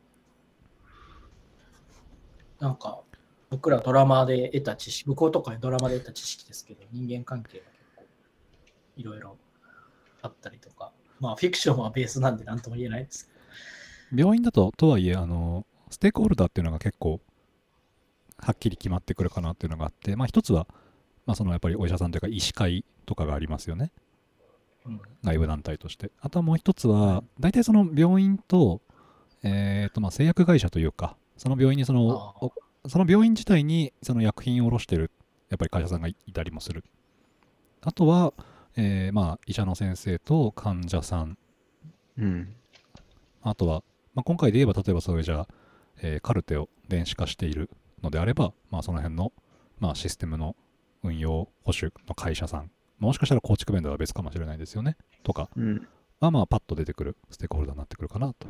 [2.60, 3.02] なんか、
[3.50, 8.04] 僕らドラマで得た知識、向こうとかでドラマで得た知識ですけど、人間関係が結構
[8.97, 9.38] いろいろ
[10.21, 13.30] あったりとか、まあ、フィクションはベースなんで何とも言えないです、
[14.13, 17.21] 病院だと、とはいえ、あの、ステークホルダーっていうのが結構
[18.38, 20.67] はっきり決まってくるかなっていうのがあって、まあ一つは、
[21.32, 23.94] まあそのやっぱりお医者さんというか医師会とかがありますよね。
[24.86, 26.12] うん、外部団体として。
[26.20, 28.82] あとはもう一つは、大体その病院と、
[29.41, 32.52] えーとまあ製薬会社というか、その病院にその、
[32.86, 35.10] その病院自体にその薬品を卸してる、
[35.50, 36.84] やっぱり会社さんがいたりもする。
[37.80, 38.34] あとは、
[38.76, 41.38] えーまあ医者の先生と患者さん、
[42.17, 42.54] うん。
[43.41, 43.84] あとは、
[44.15, 45.48] まあ、今回で言えば、例えばそういうじゃあ、
[46.02, 47.70] えーカルテを電子化している
[48.04, 49.32] のであれば、まあ、その辺の、
[49.80, 50.56] まあ、システムの
[51.04, 54.98] 運用保守の会社さん、もしかしたら構築面では別かもしれないですよね。
[55.24, 55.88] とかうん。
[56.20, 58.48] は、まあ、パッと出てくるステークホルダーになってくるかなと。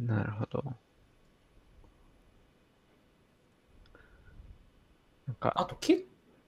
[0.00, 0.64] なるほど。
[5.26, 6.04] なんか、あと結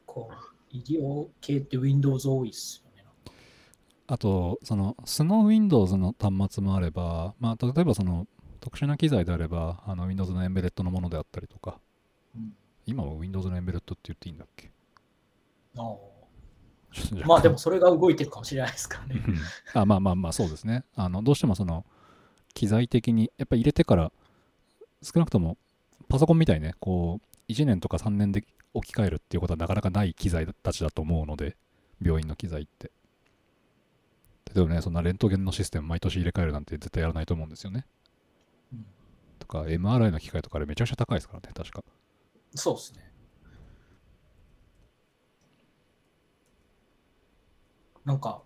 [0.07, 0.31] 構
[0.71, 2.90] 医療系って Windows 多いっすよね。
[4.13, 8.27] あと、その、素の Windows の端末もあれば、まあ、例えばその、
[8.61, 11.79] 特殊な機材であれば、あの Windows のエンベレットのものであったりとか、
[12.35, 12.53] うん。
[12.87, 14.71] 今は Windows のエンベレットって言っていいんだっけ？
[15.77, 15.97] あー
[16.93, 19.23] ちょっと若干まあでもそれが動いてるかもしれないですからね。
[19.29, 19.39] うん
[19.81, 20.83] あまあまあまあそうですね。
[20.97, 21.85] あのどうしてもその
[22.53, 24.11] 機材的にやっぱ入れてから
[25.03, 25.57] 少なくとも
[26.09, 28.45] パソコンみたいにねこう1年とか3年で
[28.75, 31.57] 置き換えるっていうことはなかなかない機材たちだと思うので
[32.03, 32.91] 病院の機材って
[34.55, 37.87] 例えばねそんなレントゲンのシステム毎年入れ替えるなんて絶対やらないと思うんですよね。
[38.73, 38.87] うん
[39.39, 41.83] とか MRI の機械とかあれめちゃくちゃ高いですからね確か。
[42.55, 43.11] そうですね。
[48.05, 48.43] なんか、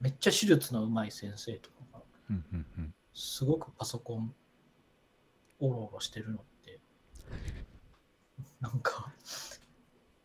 [0.00, 2.02] めっちゃ手術のうまい先生とかが、
[3.14, 4.34] すごくパソコン、
[5.60, 6.80] おろおろしてるのって、
[8.60, 9.12] なんか、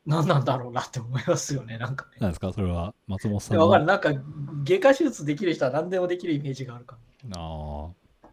[0.09, 2.13] 何なんだろうなって思いますよね、なんかね。
[2.19, 3.85] 何ですかそれは松本いさんわかる。
[3.85, 4.11] なんか、
[4.63, 7.39] 外科手術できる人は何でもできるイメージがあるから。
[7.39, 8.27] ああ。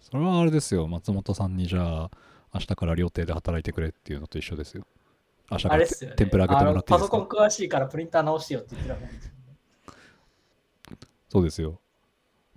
[0.00, 0.86] それはあれですよ。
[0.88, 2.10] 松本さんにじゃあ、
[2.52, 4.86] 明日から料亭で働いてくれっていうのと一緒ですよ。
[5.50, 6.16] 明日からあれっすよね。
[6.16, 9.38] 天ぷら揚げてもらっていいあのパソですかコン詳しいからプリンター直してよって言ってるわけですよね。
[11.30, 11.80] そうですよ。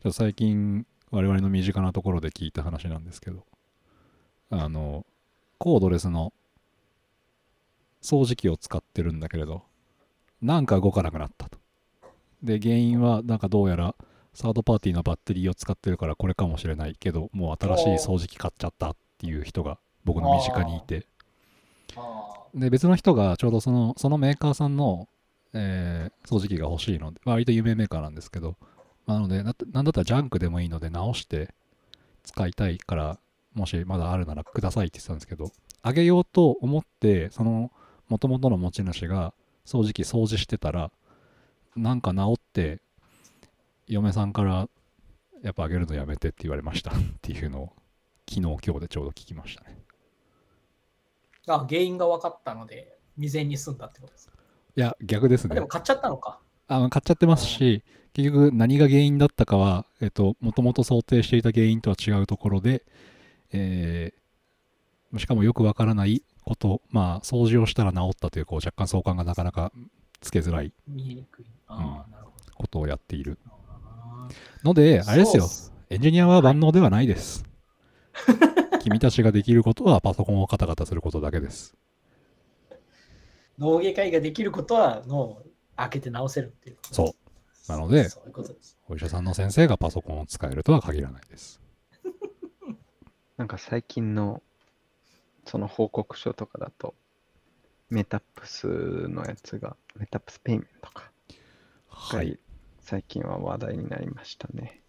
[0.04, 3.46] じゃあ最近、我々の身近なところで聞いた話なんですけど、
[4.50, 5.06] あの、
[5.60, 6.34] コードレスの
[8.06, 9.64] 掃除機を使ってるんだけれど、
[10.42, 11.58] なんか動かなくなったと。
[12.44, 13.96] で、原因は、なんかどうやら、
[14.34, 21.08] サードパーティーのバッテリーを使ってるからこれかもしれないけど、もう新しい掃除機買っちゃったっていう人が僕の身近にいて、
[21.96, 25.08] あで、別の人がちょうどその、そのメーカーさんの、
[25.54, 28.58] えー掃除機が欲しいので、割と有名メーカーなんですけど、
[29.08, 31.54] なので、ななんだったらジャンクでもいいので直して
[32.24, 33.20] 使いたいから、
[33.54, 37.72] もしまだあるならくださいって言ってたんですけど、あげようと思って、その
[38.10, 39.34] 元々の持ち主が
[39.66, 40.92] 掃除機掃除してたら、
[41.76, 42.82] なんか直って、
[43.88, 44.70] 嫁さんから、
[45.44, 47.74] やっぱあげるのやめてって言われました っていうのを、
[48.30, 49.78] 昨日今日でちょうど聞きましたね。
[51.48, 54.34] あ原因が分かったので、未然に済んだってことですか？
[54.76, 55.68] いや、逆ですねあでも。
[55.68, 56.40] 買っちゃったのか。
[56.68, 62.84] あの買っちゃってますし、結局何が原因だったかは、えっと、もともと想定していた原因とは違うところで、
[63.52, 64.26] えー
[65.18, 69.72] しかもよくわからないこと、まあ、掃除をしたら治ったという、こう、若干相関がなかなか
[70.22, 71.46] つけづらい見えにくい。
[71.68, 73.38] ああ、なるほことをやっている。
[74.64, 75.48] ので、あれですよ
[75.90, 77.44] エンジニアは万能ではないです。
[78.82, 81.76] 君たちができることはパソコンをカタカタすることだけです。
[83.58, 86.78] 脳外科医ができることは脳を開けて直せるっていう。
[86.92, 87.16] そ
[87.68, 87.72] う。
[87.72, 88.78] なのでそういうことです。
[88.88, 91.62] お医者さんの先生がパソコンを使えるとは限らないです。
[93.38, 94.42] なんか最近の
[95.46, 96.96] その報告書とかだと、
[97.90, 101.12] メタップスのやつが、メタップスペイメントか、
[102.12, 102.40] がはい。
[102.80, 104.82] 最近は話題になりましたね。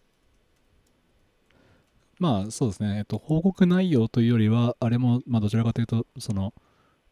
[2.18, 6.54] まあそうですね、えっと、報告内容というよりは、あれも、まあどちらかというと、その、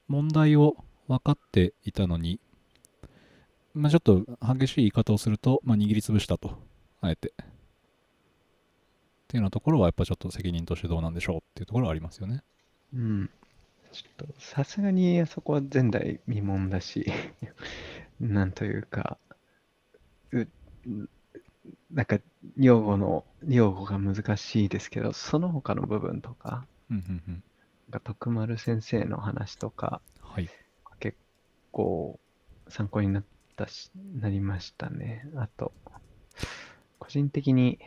[0.08, 0.76] 問題を
[1.08, 2.40] 分かっていたのに、
[3.74, 6.58] まあちょっと激しい言い方をすると、まあ握りつぶしたと、
[7.02, 7.28] あえて。
[7.28, 7.32] っ
[9.28, 12.42] ていうようなところは、やっぱちょっと責任としてどうなんでしょうっていうところはありますよね。
[12.94, 13.30] うん。
[13.92, 17.06] ちょっとさすがにあそこは前代未聞だし、
[18.20, 19.18] なんというか、
[20.32, 20.48] う、
[21.92, 22.18] なんか
[22.56, 30.48] 用語の、用語が難しいですけど、その他の部分とか、うんう徳丸先生の話とか、はい。
[30.98, 31.16] 結
[31.70, 32.18] 構
[32.68, 33.24] 参考になっ
[33.56, 35.28] たし、なりましたね。
[35.36, 35.72] あと、
[36.98, 37.78] 個人的に、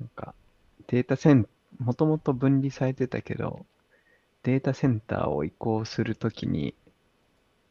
[0.00, 0.34] なんか、
[0.88, 1.48] データセン、
[1.78, 3.66] もともと分離されてたけど、
[4.44, 6.74] データセンターを移行するときに、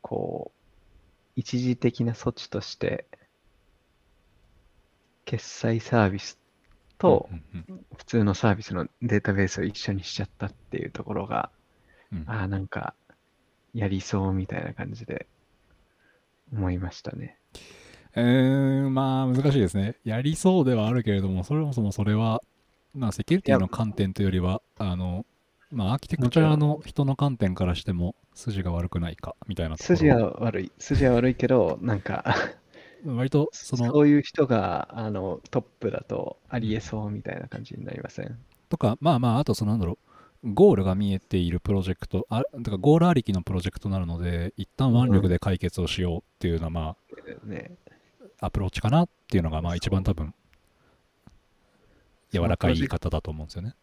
[0.02, 0.60] こう、
[1.36, 3.06] 一時的な措置として、
[5.26, 6.38] 決済サービス
[6.98, 11.50] とうんうん普通のサービスのデータベースを一緒にしちゃったっていうところが、
[12.12, 12.96] うんうんああ、なんか、
[13.74, 15.28] やりそうみたいな感じで
[16.52, 17.38] 思いましたね。
[18.16, 19.96] えー、まあ難しいですね。
[20.04, 22.42] やりそうではあるけれども、そもそもそれは、
[22.96, 25.26] まあセキュリティの観点というよりは、あの、
[25.74, 30.72] まあアーキテクチャの人の観点からしても筋が悪くないかみたいな筋は悪い。
[30.78, 32.24] 筋は悪いけど、なんか、
[33.06, 38.38] 割とそのそういう人があのトップだとありえそうみたいな感じになりません？
[38.70, 39.98] とか、まあまあ、あとそのなんだろ
[40.44, 46.96] う、ゴールが見えているプロジェクト、あだからゴールありきのプロジェクトなので、一旦腕力で解決をしようっていうのは、ま
[47.44, 47.72] ね、
[48.40, 50.34] あ、アプローチかなっていうのが、まあ一番多分、
[52.32, 53.76] 柔らかい言い方だと思うんですよね。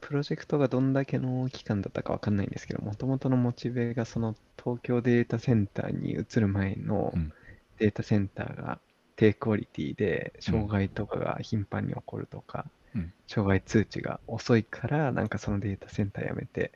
[0.00, 7.32] プロジェクトがどんだけの期間だったかわかんないんですけど、もともとのモチベがその東京データセンターに移る前のうん
[7.78, 8.78] データセンターが
[9.16, 16.72] 低クオリティで障害とかが頻繁に起こるとか、うん障害通知が遅いから、なんかそのデータセンターやめて、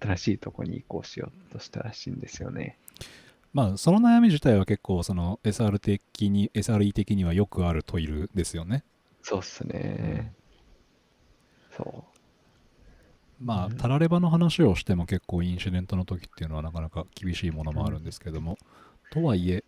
[0.00, 2.78] 新しいとこに移行しようとしたらしいんですよね。
[3.52, 8.82] まあ、その悩み自体は結構、その SR 的に、SRE 的にはよくあるトイルですよね。
[9.22, 10.32] そうっすね。
[11.76, 12.04] そ
[13.40, 18.56] まあ、うんタラレバの話をしても結構インシデントの時っていうのはなかなか厳しいものもあるんですけども、
[19.10, 19.64] とはいえ、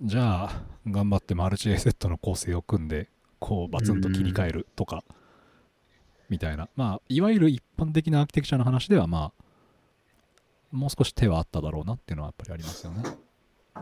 [0.00, 5.04] じゃあ、頑張ってマルチ A セットの構成を組んで、こう、バツンと切り替えるとか、
[6.28, 6.68] みたいな。
[6.74, 9.44] まあ、いわゆる一般的なアーキテクチャの話では、まあ、
[10.72, 13.02] もう少し手はあっただろうなっていうのはやっぱりありますよね。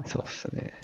[0.05, 0.75] う、そうっすね。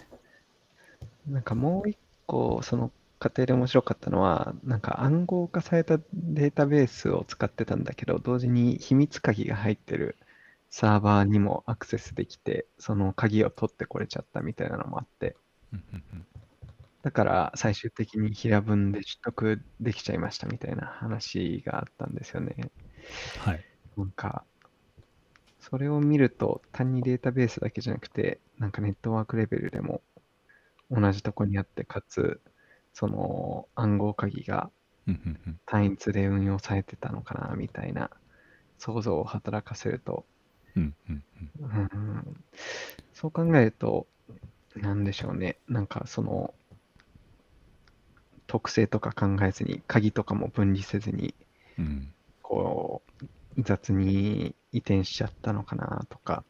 [1.26, 10.16] なんかもう一個、その過程で面白かったのは、なんか暗号化されたデータベースを使ってたんだけど、同時に秘密鍵が入ってる
[10.70, 15.36] サーバーにもアクセスできて、その鍵を取ってこれちゃったみたいなのもあって、
[17.02, 22.70] だから最終的に平文で取得できちゃいましたみたいな話があったんですよね。
[23.38, 23.64] はい。
[23.96, 24.44] なんか、
[25.60, 30.02] それを見ると単にデータベースだけじゃなくて、なんかネットワークレベルでも
[30.90, 32.40] 同じとこにあって、かつ、
[32.98, 34.70] その暗号鍵が
[35.66, 38.08] 単一で運用されてたのかなみたいな
[38.78, 40.24] 想像を働かせると、
[40.76, 41.24] うんうん。
[41.60, 41.84] うんう
[42.30, 42.44] ん。
[43.12, 44.06] そう考えると、
[44.76, 45.58] なんでしょうね。
[45.68, 46.54] なんかその、
[48.46, 51.34] 特性とか考えずに、鍵とかも分離せずに、
[51.76, 52.14] うん。
[52.40, 53.02] こ
[53.58, 56.46] う、雑に移転しちゃったのかなとか、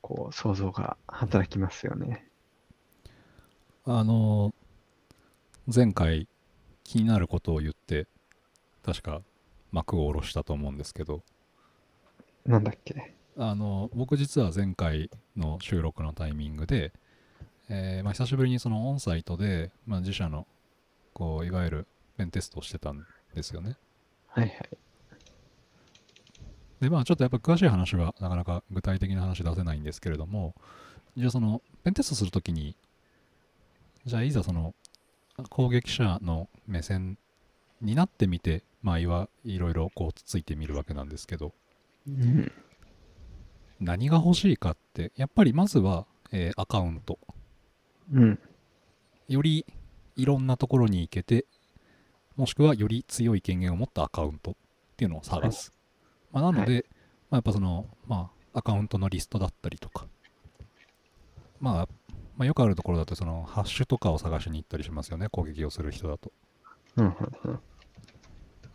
[0.00, 2.28] こう、想像が働きますよね。
[3.84, 4.52] あの、
[5.66, 6.28] 前回
[6.84, 8.06] 気になることを言って、
[8.84, 9.22] 確か
[9.72, 11.22] 幕を下ろしたと思うんですけど、
[12.44, 13.14] なんだっけ？
[13.38, 16.92] あの、僕実は前回の収録のタイミングで、
[17.70, 20.46] えーまあ、久しぶりにそのオンサイトで、まあ、自社の、
[21.14, 21.86] こう、いわゆる
[22.18, 23.76] ペンテストをしてたんですよね。
[24.28, 24.68] はいはい。
[26.80, 30.54] で、まあちょっとやっぱ詳しい話はなかなか具体的な話出せないんですけれども、
[31.16, 32.76] じゃあそのペンテストするときに、
[34.04, 34.74] じゃあいざその
[35.50, 37.18] 攻撃者の目線
[37.80, 41.52] になってみて、まあいわいろいろこうつついてみるわけなんですけど、
[42.06, 42.52] うん。
[43.80, 47.18] 何が欲しいかってやっぱりまずは、えーアカウント。
[48.12, 48.38] うん。
[49.28, 49.66] より
[50.16, 51.46] いろんなところに行けて
[52.36, 54.54] もしくはより強い権限を持ったアカウントっ
[54.96, 55.72] ていうのを探す、
[56.32, 56.84] まあ、なので、
[57.30, 60.06] まあ、やっぱそのまあアカウントのリストだったりとか、
[61.60, 61.88] まあ、
[62.36, 66.32] まあよくあるところだとそのハッシュとかを探しに行ったりしますよね攻撃をする人だと
[66.96, 67.06] うん。
[67.06, 67.60] うん。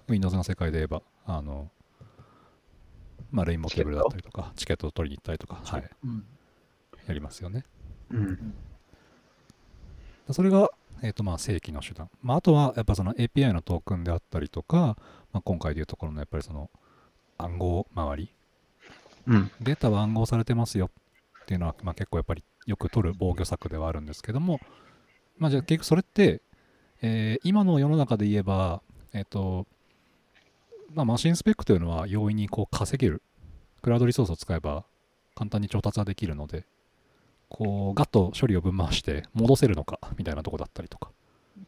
[0.08, 1.70] Windows の世界で言えばあの
[3.32, 4.88] まあレインボーケーブルだったりとかチケット？
[4.88, 6.26] を取りに行ったりとか、はい、うん。
[7.08, 7.66] やりますよね
[8.12, 8.54] うん。
[10.32, 10.70] それが、
[11.02, 14.96] えーとまあ、正規の手段、まあ、あとはやっぱその API のトークンであったりとか、
[15.32, 16.70] まあ、今回でいうところのやっぱりその
[17.38, 18.32] 暗号周り
[19.28, 19.52] うん。
[19.62, 20.90] データは暗号されてますよ
[21.42, 24.60] っていうのは、まあ、結構やっぱりよく取る防御策ではあるんですけども、
[25.40, 26.42] まあ、じゃあ結局それって、
[27.02, 29.66] えー今の世の中で言えば、えっ、と、
[30.94, 33.24] まあ、マシンスペックというのは容易にこう稼げる。
[33.82, 34.84] クラウドリソースを使えば
[35.34, 36.66] 簡単に調達はできるので、
[37.48, 41.12] こう、ガッと処理を分回して戻せるのかみたいなとこだったりとか。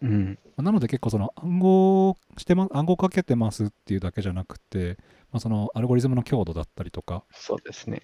[0.04, 0.38] うん。
[0.50, 4.98] まあなので結構その暗号してま、暗号かけてますっていうだけじゃなくて、
[5.32, 8.04] まあ、そのアルゴリズムの強度だったりとか、そうですね。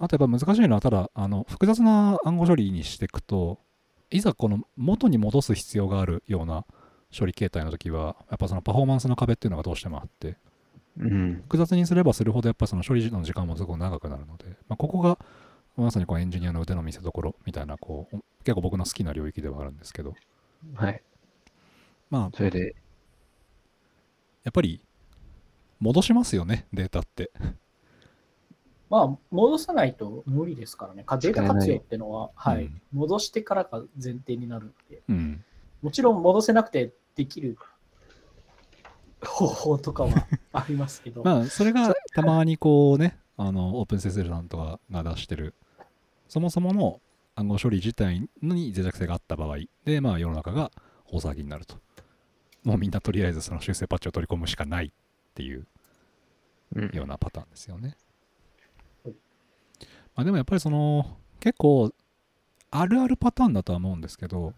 [0.00, 3.58] あとやっぱ難しいのは、ただ、あの、複雑な暗号処理にしていくと、
[4.10, 6.64] いざこの元に戻す必要があるような
[7.16, 10.38] 処理形態の時は、やっぱそのパフォーマンスの壁っていうのがどうしてもあって、
[10.98, 11.42] うん。
[11.42, 15.18] 複雑にすればするほどやっぱその処理の時間もすごく長くなるので、まあ、ここが
[15.76, 20.14] まさにこうエンジニアの腕の見せ所みたいな、こう、結構僕の好きな領域ではあるんですけど、
[20.74, 21.02] はい。
[22.08, 22.74] まあ、それで、
[24.44, 24.80] やっぱり
[25.78, 27.30] 戻しますよね、データって。
[28.90, 31.04] まあ、戻さないと無理ですからね。
[31.04, 35.44] かデータ活用ってのは、はい、うん戻してからが前提になるんで、うん。
[35.80, 37.56] もちろん戻せなくてできる
[39.24, 45.54] 方法とかは ありますけど、まあ、それがたまにこうね、あの、オープン SSL さんとかが出してる、
[46.28, 47.00] そもそもの
[47.36, 50.72] 暗号処理自体に脆弱性があった場合で、まあ、世の中が
[51.06, 51.76] 大騒ぎになると。
[52.64, 54.90] もうみんなとりあえずその修正パッチを取り込むしかないっ
[55.34, 55.66] ていう
[56.74, 56.90] うん。
[56.94, 57.96] ようなパターンですよねはい。
[60.20, 61.94] まあ、でもやっぱりその、結構、
[62.70, 64.52] あるあるパターンだとは思うんですけど、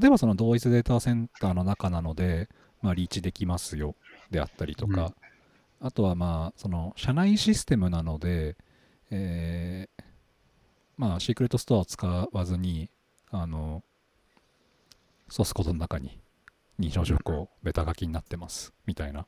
[0.00, 2.48] 例えばその同一データセンターの中なので、
[2.80, 3.96] まあ、リーチできますよ
[4.30, 5.12] であったりとか、
[5.82, 8.56] あとはまあ、その、社内システムなので、
[9.10, 10.04] えー
[10.96, 12.88] まあ、シークレットストアを使わずに、
[13.30, 13.82] あの、
[15.28, 16.18] ソースコードの中に
[16.80, 19.26] 認証証拠ベタ書きになってますみたいな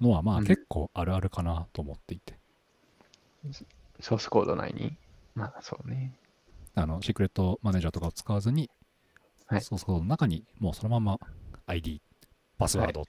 [0.00, 0.46] のは、まあうん。
[0.46, 2.38] 結構あるあるかなと思っていて、
[4.00, 4.96] ソースコード内に？
[5.34, 6.18] まあ、そうね。
[6.74, 8.70] あの、シークレットマネージャーとかを使わずに、
[9.46, 11.18] はいソースコードの中にもうそのまま
[11.66, 12.00] ID、
[12.58, 13.04] パスワード、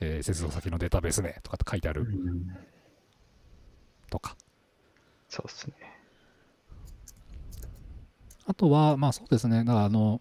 [0.00, 2.56] えー接続先のデータベース名とかって書いてあるうん。
[4.10, 4.36] とか、
[5.28, 5.74] そうですね。
[8.46, 10.20] あとは、まあそうですね、だからあの、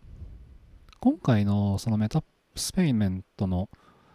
[0.99, 2.23] 今回のそのメタ
[2.55, 3.69] スペイメントの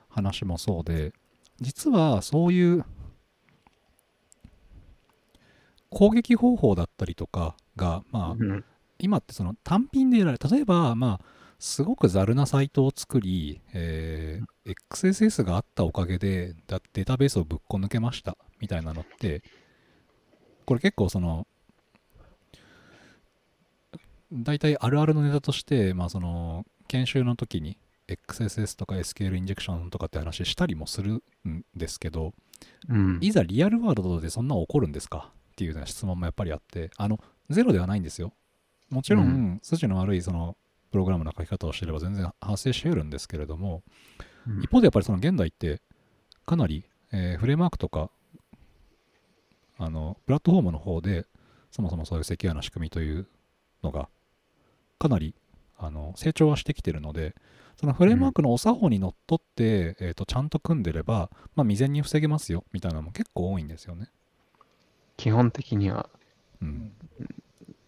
[0.09, 1.13] 話もそうで、
[1.61, 2.85] 実はそういう
[6.01, 8.65] 攻撃方法だったりとかが、まあ、うん。
[8.99, 11.25] 今ってその単品でやられ例えばまあ
[11.59, 19.43] すごくざるなサイトを作り、えー XSS があったおかげでだデータベースをぶっこ抜けましたみたいなのって
[20.67, 21.47] これ結構その
[24.33, 27.79] 大体あるあるのネタとしてまあその研修の時に
[28.09, 32.33] XSS とか SQL インジェクションとかって話したりもするんですけど
[32.89, 33.19] うん。
[33.23, 35.33] いざリアルワールドでそんな起こるんですか？
[35.61, 38.33] っていうような質問もやっぱりあって、あの、ゼロではないんですよ。
[38.89, 40.57] もちろん、うん筋の悪いその、
[40.91, 43.83] プログラムの書き方をしていれば全然発生し得るんですけれども、
[44.49, 45.83] うん一方でやっぱりその現代って、
[46.47, 48.11] かなり、えーフレームワークとか、
[49.77, 51.27] あの、プラットフォームの方で、
[51.71, 53.27] そもそもそういうセキュアな仕組みという
[53.83, 54.09] のが、
[54.99, 55.35] かなり、
[55.77, 57.35] あの、成長はしてきてるので、
[57.79, 64.09] そのフレームワークのお作法にのっとって、えーと、ちゃんと組んでれば、まあ、未然に防げますよ、みたいなのも結構多いんですよね。
[65.21, 66.09] 基本的には、
[66.63, 66.93] うん。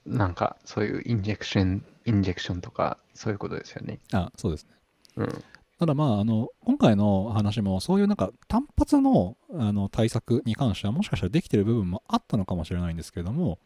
[0.04, 4.00] なんか、そういうインジェクション、インジェクションとか、そういうことですよね。
[4.12, 4.70] あ、そうですね。
[5.16, 5.44] うん。
[5.78, 13.58] ただまあ、あの、今回の話も、そういうなんか単発のあの対策に関しては、もしかしたらできてる部分もあったのかもしれないんですけれども、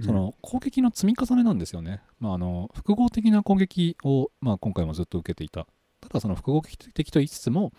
[0.00, 2.00] その攻撃の積み重ねなんですよね。
[2.20, 5.66] まあ、あの、複合的な攻撃を、まあ、今回もずっと受けていた。
[6.00, 6.62] ただ、その複合
[6.94, 7.72] 的と言いつつも、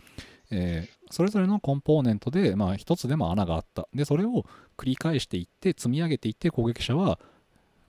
[0.52, 3.88] えーそれぞれのコンポーネントで、まあ、一つでも穴があった。
[3.96, 4.46] で、それを
[4.78, 7.20] 繰り返していって、積み上げていって、攻撃者は、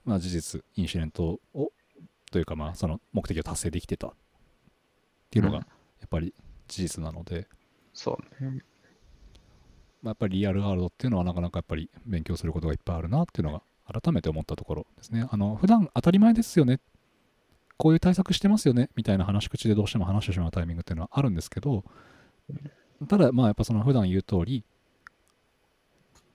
[0.07, 1.71] まあ、事実、インシデントを、
[2.33, 4.13] というか、まあ、その目的を達成できてたっ
[5.31, 5.65] ていうのが、うん
[6.01, 6.33] やっぱり
[6.67, 7.47] 事実なので、
[7.93, 8.63] そうね。
[10.03, 13.63] まあ、やっぱりリアルワールドっていうのはなかなかやっぱり勉強することがいっぱいあるなっていうのが
[14.01, 15.27] 改めて思ったところですね。
[15.31, 16.81] あの普段当たり前ですよね
[17.77, 21.85] こういう対策してますよねみたいな話し口でどうしても話してしまうタイミングっていうのはあるんですけど
[23.09, 24.65] ただまあやっぱその普段言う通り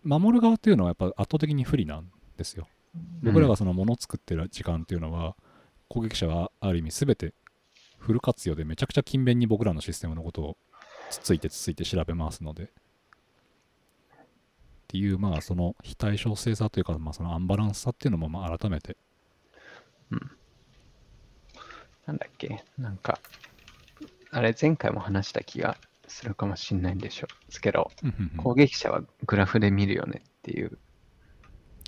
[0.06, 2.68] 守る側っていうのはやっぱ圧倒的に不利なんですよ。
[3.24, 5.36] 僕らがそのもの作ってる時間っていうのは、
[5.90, 7.34] 攻撃者はある意味全て
[7.98, 10.58] フル活用でめちゃくちゃ勤勉に僕らのシステムのことを
[11.10, 12.64] つついてつついて調べますので。
[12.64, 12.68] っ
[14.88, 18.96] ていうまあその非対称性さというか、まあ、そのアンバランスさっていうのもまあ改めて。
[20.12, 20.32] うん。
[22.06, 22.64] なんだっけ。
[22.78, 23.20] なんか、
[24.30, 25.78] あれ前回も話した気が
[26.08, 27.60] するかもしんないんでしょう。
[27.62, 28.38] けど、うんうんうん。
[28.38, 30.78] 攻撃者はグラフで見るよねっていう。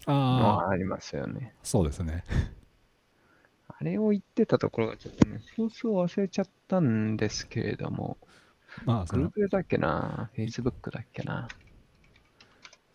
[0.07, 1.53] のはありますよね。
[1.63, 2.23] そうですね。
[3.67, 8.17] あれを言ってたところがちょっとね、そうそう忘れちゃったんですけれども、
[8.85, 9.29] まあその。
[9.29, 11.49] Google だっけな、Facebook だっけな？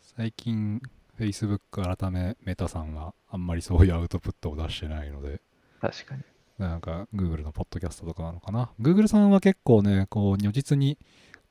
[0.01, 0.81] 最近
[1.19, 5.43] Facebook 改めメタさんはあんまりそういうアウトプットを出してないので。
[5.83, 6.23] 確かに。
[6.69, 8.71] なんか Google のポッドキャストとかなのかな。
[8.81, 10.99] Google さんは結構ねこう如実に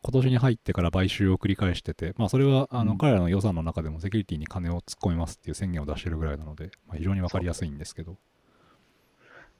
[0.01, 2.97] 今年に入ってから買収を繰り返しててまあそれはあの、うん。
[2.97, 8.17] 彼らの予算の中でもセキュリティに金を突っ込みますっていう宣言を出してるぐらいなので、まあ、非常に分かりやすいんですけど。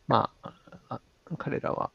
[0.08, 0.54] まあ、
[0.90, 1.02] あ
[1.38, 1.92] 彼らは、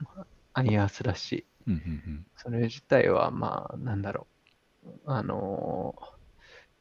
[0.00, 4.26] まあアリアースだし、うんうんそれ自体はまあ、なんだろ
[4.84, 4.88] う。
[5.06, 6.20] あのー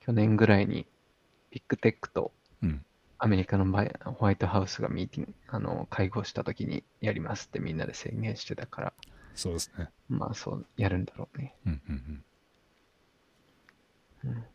[0.02, 0.88] 去年ぐらいに
[1.52, 2.32] ビッグテックと
[2.64, 2.86] うんうん
[3.20, 8.94] アメリカのバイホワイトハウスがミーティング、あの会合したときにやりますってみんなで宣言してたから、
[9.36, 9.90] そうですね。
[10.08, 11.54] まあそうやるんだろうね。
[11.66, 12.24] うんうん
[14.26, 14.32] うん。
[14.32, 14.46] うん、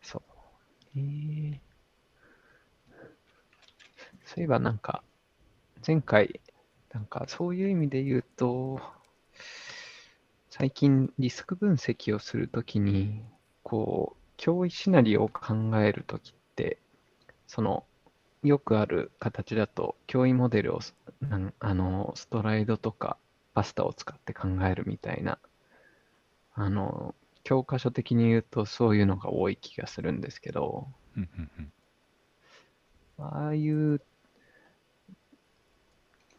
[0.00, 0.22] そう。
[0.96, 1.58] えー、
[4.24, 5.02] そういえばなんか、
[5.86, 6.40] 前回、
[6.92, 8.80] なんかそういう意味で言うと、
[10.50, 13.24] 最近リスク分析をするときに、
[13.64, 16.78] こう、脅威シナリオを考えるときって、
[17.54, 17.84] その、
[18.42, 23.16] よくある形だと、脅威モデルをすなんあのストライドとか
[23.54, 25.38] パスタを使って考えるみたいな、
[26.54, 30.88] あの、教科書的に言うとそういうのが多い気がするんですけど、
[33.18, 34.00] ああいう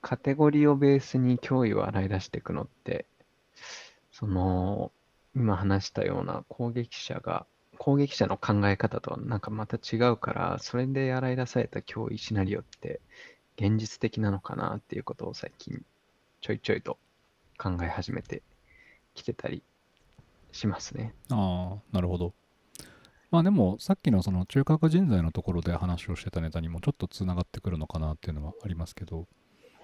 [0.01, 3.05] カテゴリーをベースに脅威を洗い出していくのって、
[4.11, 4.91] その、
[5.33, 12.99] 今話したような攻撃者が、攻撃者の考え方とはなんかまた違うから、それで洗い出された脅威シナリオって
[13.57, 15.81] 現実的なのかなっていうことを最近
[16.41, 16.97] ちょいちょいと
[17.57, 18.41] 考え始めて
[19.13, 19.63] きてたり
[20.51, 21.13] しますね。
[21.31, 22.33] ああなるほど。
[23.31, 29.25] まあでもさっきのその中核人材のところで話をしてたネタにもちょっとつながってくるのかなっていうのはありますけど、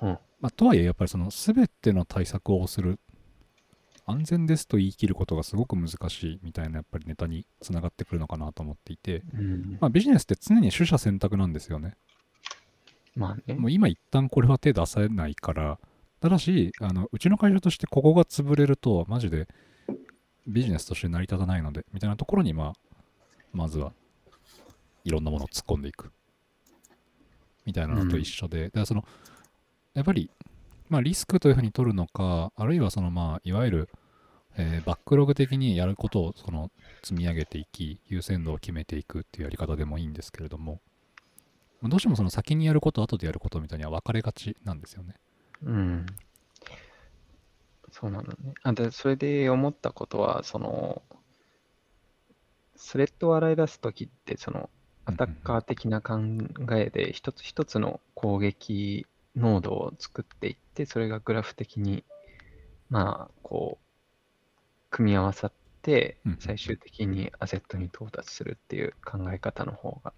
[0.02, 0.20] うん。
[0.40, 3.00] まあ、とはいえやっぱりその全ての対策をする
[4.12, 9.78] 安全ですと言い切ることがすごく難しいみたいなやっぱりネタにつながってくるのかなと思っていて、うん。
[9.80, 11.96] まあ、ビジネスって常に取捨選択なんですよね。
[13.16, 13.58] まあね。
[13.58, 15.80] もう今一旦これは手出せないから
[16.20, 19.48] ただしあのうちの会社としてここが潰れるとマジで
[20.48, 22.74] ビジネスとして成り立たないのでみたいなところにまあ
[23.54, 23.92] まずは
[25.04, 26.12] いろんなものを突っ込んでいく。
[27.66, 29.06] みたいなのと一緒で、だからその
[29.94, 30.30] やっぱり、
[30.90, 33.90] まあ、リスクというふうに取るのかあるいはそのまあいわゆる、
[34.58, 36.72] えーバックログ的にやることをその
[37.04, 40.82] 積み上げていき優先度を決めていくっていうやり方でもいいんですけれども
[41.84, 45.16] どうしてもその先にやること後でやることみたいには分かれがちなんですよね。
[45.64, 46.06] うん。
[47.92, 48.54] そうなのね。
[48.64, 51.02] あ、で、それで思ったことは、その、
[52.76, 54.70] スレッドを洗い出すときって、その、
[55.06, 56.20] アタッカー的な考
[56.76, 62.04] えで、一つ一つの攻撃ノードを作っていって、それがグラフ的に、
[62.90, 63.91] まあ、こう、
[64.92, 70.14] 組み合わさって最終的にアセットに到達するっていう考え方の方が、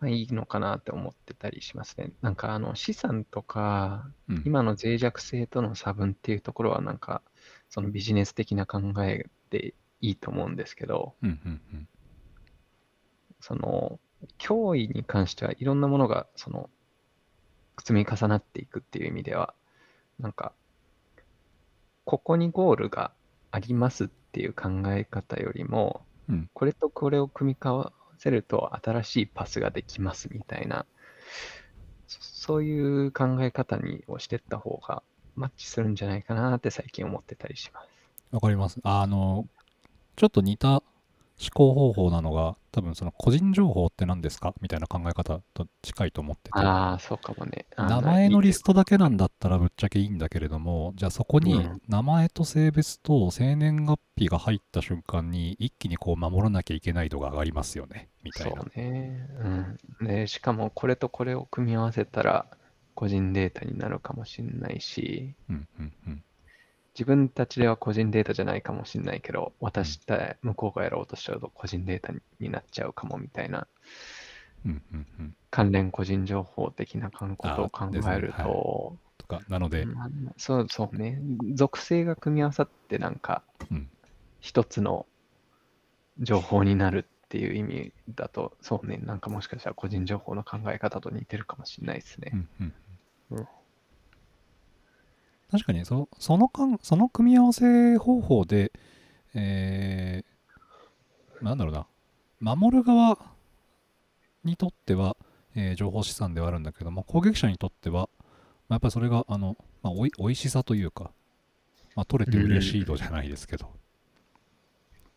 [0.00, 2.10] まあ、いいのかなって思ってたりしますね。
[2.20, 4.42] なんか、あの、資産とか、うん。
[4.44, 7.22] 今の脆弱性との差分っていうところはなんか
[7.70, 11.88] そのビジネス的な考えでいいと思うんですけどうんうんうん。
[13.40, 14.00] その
[14.38, 16.68] 脅威に関してはいろんなものがその
[17.78, 19.54] 積み重なっていくっていう意味では
[20.18, 20.52] なんか
[22.04, 23.12] ここにゴールが
[23.56, 30.84] ありますっていう考え方よりもうんこれとこれを組み合わせると新しいパスができますみたいな
[32.06, 35.02] そそういう考え方にをしてった方が
[35.36, 37.88] マッチするんじゃないかなって最近思ってたりします。
[38.30, 38.78] わかります。
[38.84, 39.46] あの、
[40.16, 40.82] ちょっと似た
[41.38, 47.66] 思考方法なのが多分その個人情報って何ですかみたいな考え方と近いと思っててああ、そうかもね。
[47.76, 59.28] あ名前のリストだけなんだったらぶっちゃけいいんだけれどもじゃあそこにうん名前と性別と生年月日が入った瞬間に一気にこう守らなきゃいけない度が上がりますよねみたいなそうね。
[60.00, 60.06] うん。
[60.06, 62.46] で、しかもこれとこれを組み合わせたら
[62.94, 66.22] 個人データになるかもしれないし、うんうんうん
[66.96, 73.66] 自分たちでは個人データじゃないかもしれないけど、渡した向こうがやろうとしちゃうと個人データにになっちゃうかもみたいな。
[74.64, 75.36] うんうんうん。
[75.50, 78.16] 関連個人情報的なことを考あですね。
[78.16, 81.20] えると、とかなので、まあそうそうね、
[81.52, 83.90] 属性が組み合わさってなんかうん。
[84.40, 85.06] 一つの
[86.20, 92.30] 情報になるっていう意味だと、そうね、なんかもしかしたら個人情報の考え方と似てるかもしれないですね。
[92.32, 92.74] うんうん。
[93.32, 93.46] うん
[95.50, 98.72] 確かにそそのかんその組み合わせ方法で、
[99.34, 101.86] えーなんだろうな
[102.40, 103.18] 守る側
[104.42, 105.16] にとっては、
[105.54, 108.08] えー情報資産ではあるんだけども攻撃者にとっては、
[108.68, 111.10] まあ、やっぱりそれがあの、まあ、おいおいしさというか、
[111.94, 113.70] まあ、取れて嬉しい度じゃないですけど、っ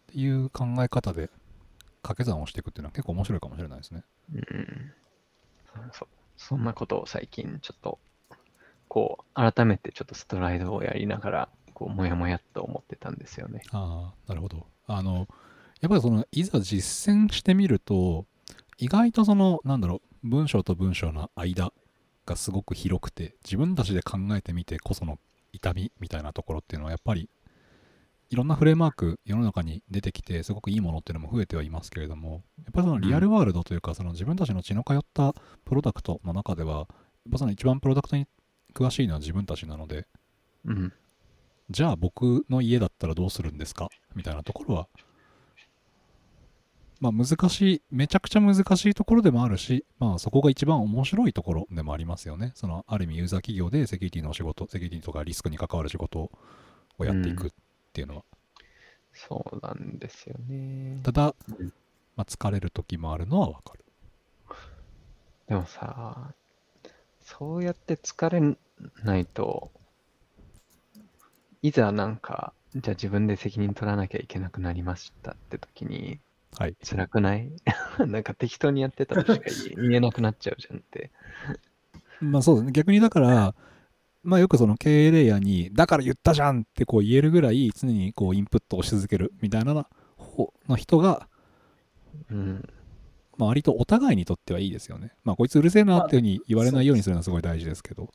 [0.07, 1.29] ていう考え方で
[2.01, 4.03] 掛け算をしていくっていうのは結構面白いかもしれないですね。
[4.33, 4.91] うん
[5.93, 6.07] そ
[6.37, 7.99] そんなことを最近ちょっと、
[8.89, 13.61] こう、改めてちょっとストライドをやりながら、こう、もやもやっと思ってたんですよね。
[13.71, 14.65] ああ、なるほど。
[14.87, 15.27] あの、
[15.79, 18.25] やっぱりその、いざ実践してみると、
[18.77, 21.71] 意外とその、なんだろう、文章と文章の間
[22.25, 25.19] がすごく広くて、自分たちで考えてみてこその
[25.53, 27.29] 痛みみたいなところっていうのは、やっぱり、
[28.31, 35.33] いろんなフレームワーク世の中に出てきて、すごくいいものっていうのも増えてはいますけれども、やっぱりそのリアルワールドというか、その自分たちの血の通った
[35.65, 36.87] プロダクトの中では、やっ
[37.31, 38.27] ぱその一番プロダクトに
[38.73, 40.07] 詳しいのは自分たちなので、
[40.65, 40.93] うん。
[41.69, 43.89] じゃあ僕の家だったらどうするんですか？
[44.15, 44.87] みたいなところは、
[46.99, 52.51] まあ難しい、めちゃくちゃ難しいところでもあるし、まあそこが一番面白いところでもありますよね。
[52.55, 56.31] そのある意味ユーザー企業でセキュリティのお仕事、セキュリティとかリスクに関わる仕事
[56.97, 57.51] をやっていくっ
[57.93, 58.23] ていうのは。
[59.13, 61.01] そうなんですよね。
[61.03, 61.73] ただうん、
[62.15, 63.85] まあ疲れる時もあるのはわかる。
[65.47, 66.33] でもさ、
[67.37, 68.57] そうやって疲れ
[69.03, 69.71] ないと、
[71.61, 76.19] いざなんか、じゃあ自分で責任取らなきゃいけなくなりましたって時に、
[76.57, 76.75] はい。
[76.83, 77.51] 辛くない？
[78.07, 79.45] なんか適当にやってたとしか
[79.79, 81.11] 言えなくなっちゃうじゃんって。
[82.19, 82.71] まあそうですね。
[82.71, 83.53] 逆にだから、
[84.23, 91.29] まあよくその経営レイヤーに、だから言ったじゃんってこう言えるぐらい常にこうインプットをし続けるみたいな方の人が、
[92.31, 92.67] うん。
[93.39, 95.13] まあ割とお互いにとってはいいですよね。
[95.23, 98.09] まあこいつうるせえなっていうふうに言われないようにするのはすごい大事ですけど。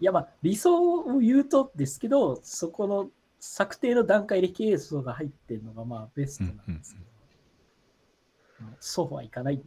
[0.00, 3.10] いや、まあ、理想を言うとですけど、そこの
[3.40, 7.06] 策定の段階で経営層が入ってるのが、まあ、ベストなんですけど、
[8.60, 9.62] まあそうはいかないで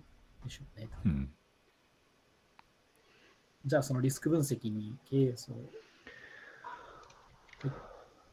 [0.49, 0.87] しょうね。
[1.05, 1.29] うん。
[3.65, 5.61] じゃあ、そのリスク分析に経営層入
[7.69, 7.73] っ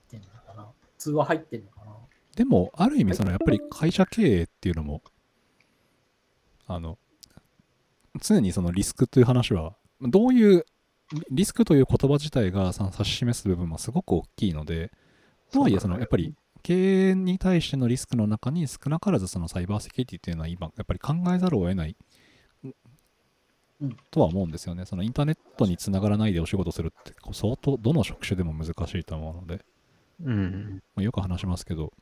[0.09, 1.97] てんのかな通話入ってんのかな
[2.37, 5.03] でも、ある意味そのやっぱり会社経営っていうのも、
[6.69, 6.99] あの、
[8.23, 10.65] 常にそのリスクという話は、どういう、
[11.31, 14.93] リスクという言葉自体がその指し示す部分もすごく大きいので、
[15.51, 21.97] とはいえ、そのやっぱり経営に対してのリスクの中に少なからずそのサイバーセキュリティっていうのは今、やっぱり考えざるを得ない
[23.81, 24.85] うんとは思うんですよね。
[24.87, 29.65] そのインターネットにつながらないでお仕事するって相当どの職種でも難しいと思うので、
[30.25, 30.83] うん。
[30.97, 31.93] まあよく話しますけど、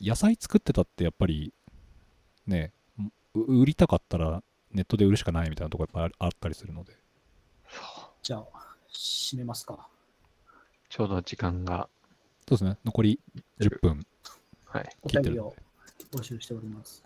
[0.00, 1.52] 野菜作ってたってやっぱり
[2.46, 2.75] ね、う
[3.44, 6.92] 売りたかったらネットで売るしかないみたいなところやっぱああったりするので。
[8.22, 8.44] じゃあ、
[8.92, 9.88] 締めますか。
[10.88, 11.88] ちょうど時間が、
[12.48, 13.20] そうですね、残り
[13.60, 14.06] 10分
[14.64, 14.96] はい。
[15.02, 15.54] お切ってるの便りを
[16.12, 16.18] で。
[16.18, 17.04] 募集しております。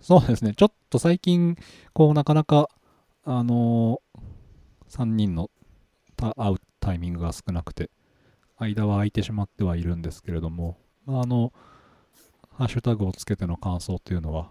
[0.00, 1.56] そうですね、ちょっと最近、
[1.92, 2.68] こう、なかなか、
[3.24, 5.50] あのー、3人の
[6.16, 7.90] た会うタイミングが少なくて、
[8.58, 11.52] 間は空いてしまってはいるんですけれども、まあ、あの、
[12.52, 14.50] ハッシュタグをつけての感想というのは、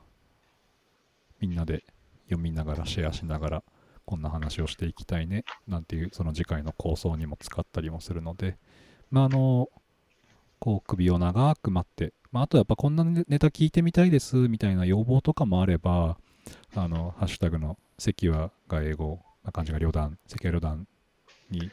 [1.48, 1.84] みんなで
[2.26, 3.64] 読みながら、シェアしながら、
[4.06, 8.58] こんな話をしていきたいね、なんていう、その次回の構想にも使ったりもするので、
[9.12, 9.70] まあ、あの、
[10.60, 16.18] こう、首を長く待って、まあ、あとやっぱこんなネタ聞いてみたいですみたいな要望とかもあれば、
[16.76, 20.88] あの、ハッシュタグの関はが英語、まあ、漢字が旅団、関は旅団
[21.52, 21.70] に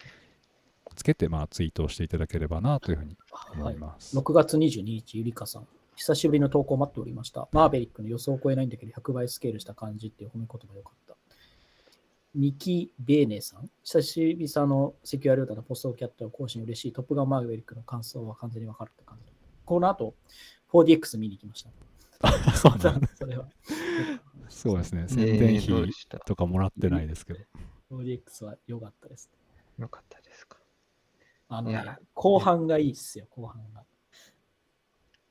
[0.94, 3.16] つけて、まあ、ツイートをしていただければなというふうに
[3.54, 3.76] 思い。
[3.76, 4.16] ます。
[4.16, 5.66] 6月22日、ゆりかさん。
[5.96, 7.48] 久しぶりの投稿を待っておりました。
[7.52, 11.16] マーベリックの予想を超えないんだけど、100倍スケールした感じっていう褒め言葉よかった。
[12.34, 13.70] ミキ・ベーネさん。
[13.82, 16.92] 久しぶりのセキュアルータのポストキャットを更新嬉しい。
[16.92, 19.32] トップガンマーベリックの感想は完全にわかるって感じ。
[19.64, 20.14] この後、
[20.72, 21.70] 4DX 見に行きました。
[22.56, 23.48] そうなんだそれは。
[24.48, 25.04] そうですね。
[25.04, 27.40] え宣伝費とかもらってないですけど。
[27.90, 29.30] 4DX は良かったです。
[29.78, 30.58] よかったですか？
[31.48, 31.84] あのね
[32.14, 33.84] 後半がいいですよ、後半が。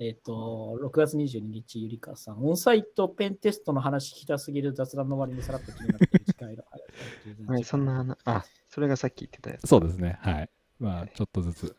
[0.04, 6.08] えっ、と、6月22日、ゆりかさん、オンサイトペンテストの話聞きたすぎる雑談の割にさらっと気になって。
[7.46, 9.68] はい、そんな話、あ、それがさっき言ってたやつ。
[9.68, 10.18] そうですね。
[10.22, 10.50] はい。
[10.80, 11.76] まあ、ちょっとずつ、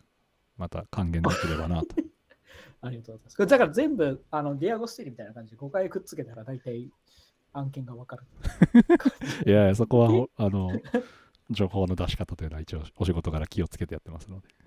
[0.57, 1.97] また還元できればなと。
[2.83, 3.37] ありがとうございます。
[3.37, 6.93] これだから全部、あの、ディアゴスティリみたいな感じで5回くっつけたら大体
[7.53, 8.23] 案件がわかる。
[9.45, 10.71] いやいや、そこはほ、あの、
[11.51, 14.62] 情報の出し方というのは一応お仕事から気をつけてやってますので。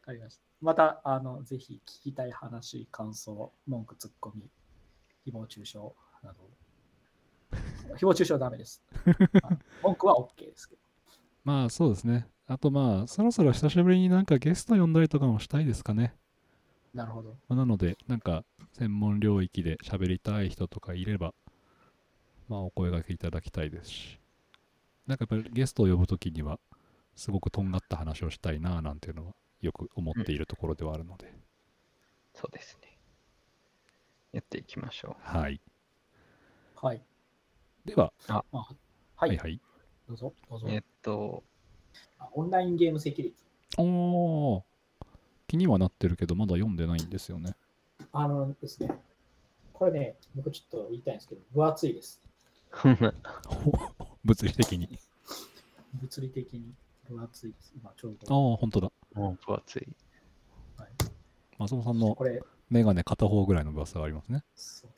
[0.00, 0.42] わかりました。
[0.60, 4.48] また、あの、ぜひ聞きたい話、感想、文句、ツッコミ、
[5.26, 5.78] 誹謗中傷
[6.22, 6.36] など。
[7.96, 8.82] 誹謗中傷はダメです。
[9.82, 10.80] 文句は OK ですけど。
[11.44, 12.28] まあ、そうですね。
[12.46, 16.14] あとまあ、そろそろ久しぶりになんかゲスト呼んだりとかもしたいですかね。
[16.94, 17.30] なるほど。
[17.48, 21.34] まあなので、なんか、専門領域で喋りたい人とかいれば、
[22.48, 24.20] まあ、お声掛けいただきたいですし、
[25.06, 26.58] なんかやっぱりゲストを呼ぶときには、
[27.14, 31.32] すごくとんがった話をしたいなぁなんていうのは、よく思っているところではあるので、
[32.34, 32.98] そうですね。
[34.32, 35.60] やっていきましょはい。
[36.76, 37.02] はい。
[37.84, 38.66] では、まあ、は、
[39.16, 39.60] はいいはい。
[40.08, 40.70] どうぞ、どうぞう。。
[40.70, 41.44] えっと、
[42.18, 43.82] あオンラインゲームセキュリティ。
[43.82, 44.62] おー、
[45.46, 47.54] 気にはなってるけど、まだ読んでないんですよね。
[48.12, 48.90] あのですね、
[49.72, 52.20] これね、僕ちょっと言いたいんですけど、分厚いです。
[54.24, 54.98] 物理的に。
[55.94, 56.74] 物理的に
[57.08, 57.72] 分厚いです。
[57.76, 58.54] 今ちょうあど。
[58.54, 58.92] あ、本当だ。
[59.14, 59.88] もう分厚い。
[60.76, 60.88] はい、
[61.58, 64.44] 松本さんのこれ、メガネ片方ぐらいの分厚さがありますね。
[64.54, 64.88] そ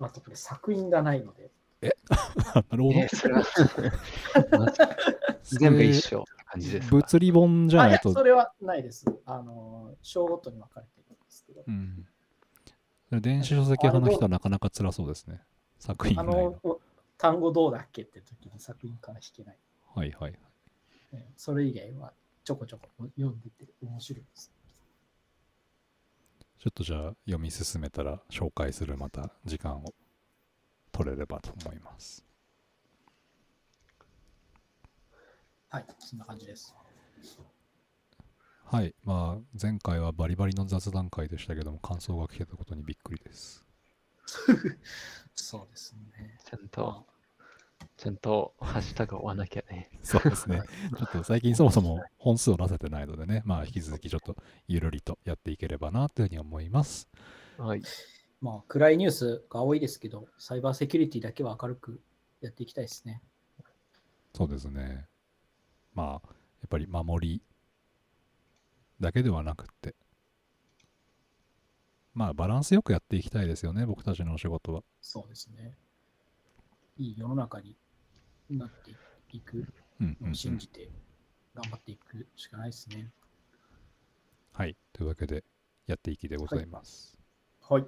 [0.00, 3.08] うあとこれ作品がないので、 なるほどえ。
[3.08, 3.42] それは
[5.44, 6.96] 全部一緒感じですか？
[6.96, 9.04] 物理本じゃないとそれはないです。
[9.26, 12.06] あの、章ごとに分かれてるんですけど、うん。
[13.20, 15.42] 電子書籍派の人はなかなか辛そうですね。
[15.78, 16.80] 作品あがないの
[17.16, 19.58] 単語どうだっけって時に作品から弾けない。
[19.94, 20.32] はいはい。
[21.12, 22.12] ねそれ以外は
[22.48, 22.88] ちょこちょこ
[23.18, 24.50] 読んでて面白いです。
[26.58, 29.92] ちょっとじゃあ読み進めたら紹介するまた時間を
[30.90, 32.24] 取れればと思います。
[35.68, 36.74] はい、そんな感じです。
[38.64, 38.94] はい。
[39.04, 43.62] まあ前回はバリバリの雑談会でしたけども感想が聞けたことにびっくりです。
[45.36, 46.38] そうですね。
[46.46, 47.07] ちゃんと、
[47.98, 49.90] ちゃんとハッシュタグ追わなきゃね。
[50.04, 50.62] そうですね。
[50.96, 54.36] ちょっと最近そもそも本数を出せてないのでね、まあ引き続きちょっと
[54.68, 57.08] ゆるりとやっていければなというふうに思います。
[57.58, 57.82] はい。
[58.40, 62.00] まあ、暗いニュースが多いですけど、サイバーセキュリティだけは明るく
[62.40, 63.20] やっていきたいですね。
[64.32, 65.08] そうですね。
[65.92, 66.28] まあ
[66.60, 67.42] やっぱり守り
[69.00, 69.96] だけではなくって、
[72.14, 74.84] まあバランスよくやっていきたいですよね、僕たちのお仕事は。
[75.00, 75.76] そうですね。
[76.96, 77.76] いい世の中に
[78.56, 78.92] なって
[79.32, 79.66] いく
[80.00, 80.34] うんうん、うのをん。
[80.34, 80.88] 信じて
[81.54, 83.10] 頑張っていくしかないですね。
[84.52, 84.76] はい。
[84.92, 85.44] というわけで、
[85.86, 87.18] やっていきでございます。
[87.62, 87.86] はい。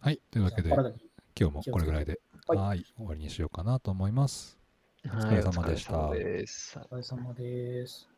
[0.00, 0.20] はい。
[0.30, 0.94] というわけで今
[1.34, 4.58] 日もこれぐらいで、はいはい、終わりにしようかなと思います。
[5.06, 6.78] お疲れ様でしたです。
[6.78, 8.13] お疲れ様です。